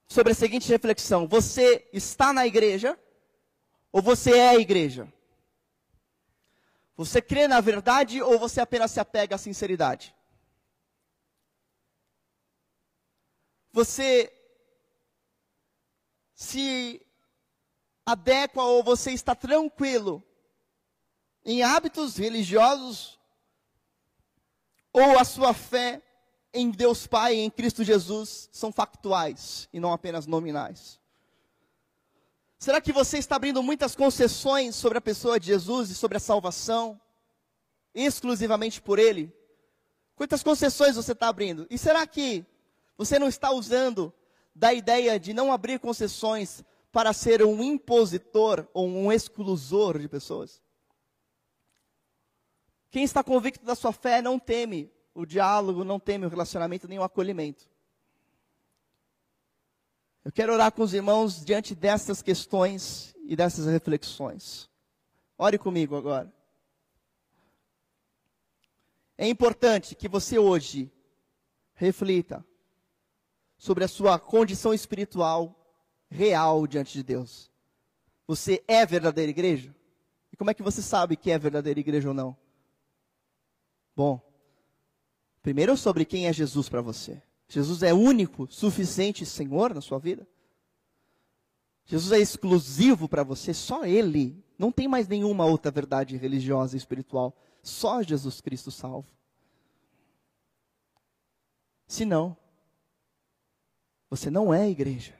sobre 0.08 0.32
a 0.32 0.34
seguinte 0.34 0.70
reflexão: 0.70 1.28
você 1.28 1.86
está 1.92 2.32
na 2.32 2.46
igreja 2.46 2.98
ou 3.92 4.00
você 4.00 4.38
é 4.38 4.48
a 4.48 4.58
igreja? 4.58 5.12
Você 6.96 7.20
crê 7.20 7.46
na 7.46 7.60
verdade 7.60 8.22
ou 8.22 8.38
você 8.38 8.58
apenas 8.58 8.90
se 8.90 9.00
apega 9.00 9.34
à 9.34 9.38
sinceridade? 9.38 10.14
Você 13.72 14.32
se 16.34 17.04
adequa 18.04 18.62
ou 18.62 18.82
você 18.82 19.12
está 19.12 19.34
tranquilo 19.34 20.22
em 21.44 21.62
hábitos 21.62 22.16
religiosos 22.16 23.18
ou 24.92 25.18
a 25.18 25.24
sua 25.24 25.54
fé 25.54 26.02
em 26.52 26.70
Deus 26.70 27.06
Pai, 27.06 27.34
em 27.34 27.50
Cristo 27.50 27.82
Jesus, 27.82 28.48
são 28.52 28.70
factuais 28.70 29.68
e 29.72 29.80
não 29.80 29.92
apenas 29.92 30.26
nominais? 30.26 31.00
Será 32.58 32.80
que 32.80 32.92
você 32.92 33.18
está 33.18 33.36
abrindo 33.36 33.62
muitas 33.62 33.96
concessões 33.96 34.76
sobre 34.76 34.98
a 34.98 35.00
pessoa 35.00 35.40
de 35.40 35.46
Jesus 35.46 35.90
e 35.90 35.94
sobre 35.94 36.18
a 36.18 36.20
salvação, 36.20 37.00
exclusivamente 37.94 38.80
por 38.80 38.98
Ele? 38.98 39.34
Quantas 40.14 40.42
concessões 40.42 40.94
você 40.94 41.12
está 41.12 41.28
abrindo? 41.28 41.66
E 41.70 41.78
será 41.78 42.06
que 42.06 42.46
você 43.04 43.18
não 43.18 43.28
está 43.28 43.50
usando 43.50 44.12
da 44.54 44.72
ideia 44.72 45.18
de 45.18 45.32
não 45.32 45.52
abrir 45.52 45.78
concessões 45.80 46.62
para 46.92 47.12
ser 47.12 47.42
um 47.42 47.62
impositor 47.62 48.68
ou 48.72 48.86
um 48.86 49.10
exclusor 49.10 49.98
de 49.98 50.08
pessoas? 50.08 50.62
Quem 52.90 53.02
está 53.02 53.24
convicto 53.24 53.64
da 53.64 53.74
sua 53.74 53.92
fé 53.92 54.20
não 54.20 54.38
teme 54.38 54.92
o 55.14 55.24
diálogo, 55.24 55.82
não 55.82 55.98
teme 55.98 56.26
o 56.26 56.28
relacionamento, 56.28 56.86
nem 56.86 56.98
o 56.98 57.02
acolhimento. 57.02 57.68
Eu 60.24 60.30
quero 60.30 60.52
orar 60.52 60.70
com 60.70 60.82
os 60.82 60.94
irmãos 60.94 61.44
diante 61.44 61.74
dessas 61.74 62.22
questões 62.22 63.14
e 63.24 63.34
dessas 63.34 63.66
reflexões. 63.66 64.70
Ore 65.36 65.58
comigo 65.58 65.96
agora. 65.96 66.32
É 69.18 69.26
importante 69.26 69.94
que 69.94 70.08
você 70.08 70.38
hoje 70.38 70.90
reflita 71.74 72.44
sobre 73.62 73.84
a 73.84 73.88
sua 73.88 74.18
condição 74.18 74.74
espiritual 74.74 75.56
real 76.10 76.66
diante 76.66 76.94
de 76.94 77.02
Deus. 77.04 77.48
Você 78.26 78.60
é 78.66 78.84
verdadeira 78.84 79.30
igreja? 79.30 79.72
E 80.32 80.36
como 80.36 80.50
é 80.50 80.54
que 80.54 80.64
você 80.64 80.82
sabe 80.82 81.16
que 81.16 81.30
é 81.30 81.38
verdadeira 81.38 81.78
igreja 81.78 82.08
ou 82.08 82.14
não? 82.14 82.36
Bom, 83.94 84.20
primeiro 85.40 85.76
sobre 85.76 86.04
quem 86.04 86.26
é 86.26 86.32
Jesus 86.32 86.68
para 86.68 86.80
você. 86.80 87.22
Jesus 87.46 87.84
é 87.84 87.94
único, 87.94 88.48
suficiente 88.50 89.24
Senhor 89.24 89.72
na 89.72 89.80
sua 89.80 90.00
vida? 90.00 90.26
Jesus 91.84 92.10
é 92.10 92.18
exclusivo 92.18 93.08
para 93.08 93.22
você, 93.22 93.54
só 93.54 93.84
Ele. 93.84 94.44
Não 94.58 94.72
tem 94.72 94.88
mais 94.88 95.06
nenhuma 95.06 95.44
outra 95.46 95.70
verdade 95.70 96.16
religiosa 96.16 96.74
e 96.74 96.78
espiritual. 96.78 97.32
Só 97.62 98.02
Jesus 98.02 98.40
Cristo 98.40 98.72
salvo. 98.72 99.06
Se 101.86 102.04
não, 102.04 102.36
você 104.12 104.28
não 104.28 104.52
é 104.52 104.68
igreja. 104.68 105.14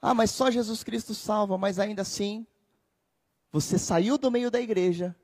Ah, 0.00 0.12
mas 0.12 0.32
só 0.32 0.50
Jesus 0.50 0.82
Cristo 0.82 1.14
salva, 1.14 1.56
mas 1.56 1.78
ainda 1.78 2.02
assim, 2.02 2.44
você 3.52 3.78
saiu 3.78 4.18
do 4.18 4.28
meio 4.28 4.50
da 4.50 4.60
igreja 4.60 5.14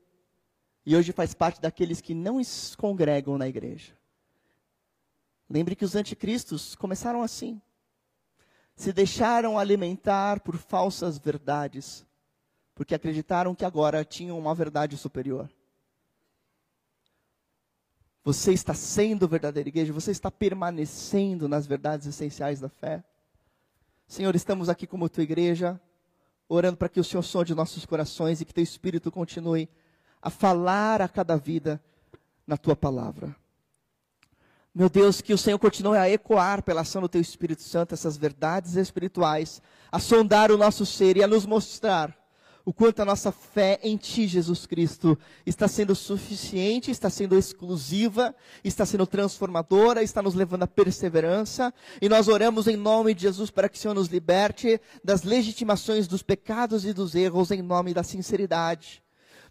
e 0.85 0.95
hoje 0.95 1.11
faz 1.11 1.33
parte 1.33 1.59
daqueles 1.59 1.99
que 1.99 2.13
não 2.13 2.41
se 2.41 2.77
congregam 2.77 3.37
na 3.37 3.45
igreja. 3.45 3.93
Lembre 5.49 5.75
que 5.75 5.83
os 5.83 5.97
anticristos 5.97 6.75
começaram 6.75 7.21
assim. 7.21 7.61
Se 8.73 8.93
deixaram 8.93 9.59
alimentar 9.59 10.39
por 10.39 10.55
falsas 10.55 11.17
verdades, 11.17 12.05
porque 12.73 12.95
acreditaram 12.95 13.53
que 13.53 13.65
agora 13.65 14.05
tinham 14.05 14.39
uma 14.39 14.55
verdade 14.55 14.95
superior. 14.95 15.51
Você 18.29 18.53
está 18.53 18.75
sendo 18.75 19.27
verdadeira 19.27 19.69
igreja? 19.69 19.91
Você 19.91 20.11
está 20.11 20.29
permanecendo 20.29 21.49
nas 21.49 21.65
verdades 21.65 22.05
essenciais 22.05 22.59
da 22.59 22.69
fé? 22.69 23.03
Senhor, 24.07 24.35
estamos 24.35 24.69
aqui 24.69 24.85
como 24.85 25.09
tua 25.09 25.23
igreja, 25.23 25.81
orando 26.47 26.77
para 26.77 26.89
que 26.89 26.99
o 26.99 27.03
Senhor 27.03 27.23
sonde 27.23 27.55
nossos 27.55 27.87
corações 27.87 28.39
e 28.39 28.45
que 28.45 28.53
teu 28.53 28.63
Espírito 28.63 29.11
continue 29.11 29.67
a 30.21 30.29
falar 30.29 31.01
a 31.01 31.07
cada 31.07 31.37
vida 31.37 31.81
na 32.45 32.55
tua 32.55 32.75
palavra. 32.75 33.35
Meu 34.75 34.91
Deus, 34.91 35.21
que 35.21 35.33
o 35.33 35.37
Senhor 35.37 35.57
continue 35.57 35.97
a 35.97 36.07
ecoar 36.07 36.61
pela 36.61 36.81
ação 36.81 37.01
do 37.01 37.09
teu 37.09 37.21
Espírito 37.21 37.63
Santo 37.63 37.95
essas 37.95 38.15
verdades 38.15 38.75
espirituais, 38.75 39.59
a 39.91 39.97
sondar 39.97 40.51
o 40.51 40.57
nosso 40.57 40.85
ser 40.85 41.17
e 41.17 41.23
a 41.23 41.27
nos 41.27 41.47
mostrar 41.47 42.15
o 42.65 42.73
quanto 42.73 43.01
a 43.01 43.05
nossa 43.05 43.31
fé 43.31 43.79
em 43.81 43.97
Ti, 43.97 44.27
Jesus 44.27 44.65
Cristo, 44.65 45.17
está 45.45 45.67
sendo 45.67 45.95
suficiente, 45.95 46.91
está 46.91 47.09
sendo 47.09 47.37
exclusiva, 47.37 48.35
está 48.63 48.85
sendo 48.85 49.07
transformadora, 49.07 50.03
está 50.03 50.21
nos 50.21 50.35
levando 50.35 50.63
à 50.63 50.67
perseverança. 50.67 51.73
E 52.01 52.09
nós 52.09 52.27
oramos 52.27 52.67
em 52.67 52.75
nome 52.75 53.13
de 53.13 53.23
Jesus 53.23 53.49
para 53.49 53.69
que 53.69 53.77
o 53.77 53.81
Senhor 53.81 53.93
nos 53.93 54.07
liberte 54.07 54.79
das 55.03 55.23
legitimações 55.23 56.07
dos 56.07 56.21
pecados 56.21 56.85
e 56.85 56.93
dos 56.93 57.15
erros, 57.15 57.51
em 57.51 57.61
nome 57.61 57.93
da 57.93 58.03
sinceridade. 58.03 59.01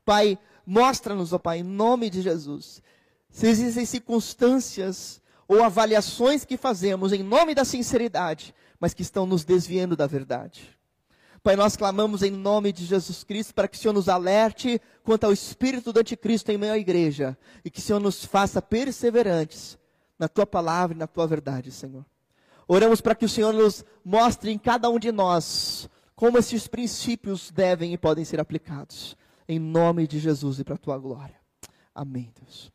Pai, 0.04 0.38
mostra-nos, 0.64 1.32
ó 1.32 1.38
Pai, 1.38 1.58
em 1.58 1.64
nome 1.64 2.10
de 2.10 2.22
Jesus, 2.22 2.82
se 3.30 3.46
existem 3.46 3.84
circunstâncias 3.84 5.20
ou 5.46 5.64
avaliações 5.64 6.44
que 6.44 6.56
fazemos 6.56 7.12
em 7.12 7.22
nome 7.22 7.54
da 7.54 7.64
sinceridade, 7.64 8.54
mas 8.78 8.94
que 8.94 9.02
estão 9.02 9.26
nos 9.26 9.44
desviando 9.44 9.96
da 9.96 10.06
verdade. 10.06 10.77
Pai, 11.42 11.54
nós 11.56 11.76
clamamos 11.76 12.22
em 12.22 12.30
nome 12.30 12.72
de 12.72 12.84
Jesus 12.84 13.22
Cristo 13.22 13.54
para 13.54 13.68
que 13.68 13.76
o 13.76 13.80
Senhor 13.80 13.94
nos 13.94 14.08
alerte 14.08 14.80
quanto 15.04 15.24
ao 15.24 15.32
espírito 15.32 15.92
do 15.92 16.00
anticristo 16.00 16.50
em 16.50 16.58
meio 16.58 16.72
à 16.72 16.78
igreja 16.78 17.38
e 17.64 17.70
que 17.70 17.78
o 17.78 17.82
Senhor 17.82 18.00
nos 18.00 18.24
faça 18.24 18.60
perseverantes 18.60 19.78
na 20.18 20.28
tua 20.28 20.46
palavra 20.46 20.96
e 20.96 20.98
na 20.98 21.06
tua 21.06 21.26
verdade, 21.26 21.70
Senhor. 21.70 22.04
Oramos 22.66 23.00
para 23.00 23.14
que 23.14 23.24
o 23.24 23.28
Senhor 23.28 23.52
nos 23.52 23.84
mostre 24.04 24.50
em 24.50 24.58
cada 24.58 24.90
um 24.90 24.98
de 24.98 25.12
nós 25.12 25.88
como 26.14 26.36
esses 26.36 26.66
princípios 26.66 27.50
devem 27.50 27.92
e 27.92 27.98
podem 27.98 28.24
ser 28.24 28.40
aplicados. 28.40 29.16
Em 29.48 29.58
nome 29.58 30.06
de 30.06 30.18
Jesus 30.18 30.58
e 30.58 30.64
para 30.64 30.74
a 30.74 30.78
tua 30.78 30.98
glória. 30.98 31.36
Amém, 31.94 32.32
Deus. 32.38 32.70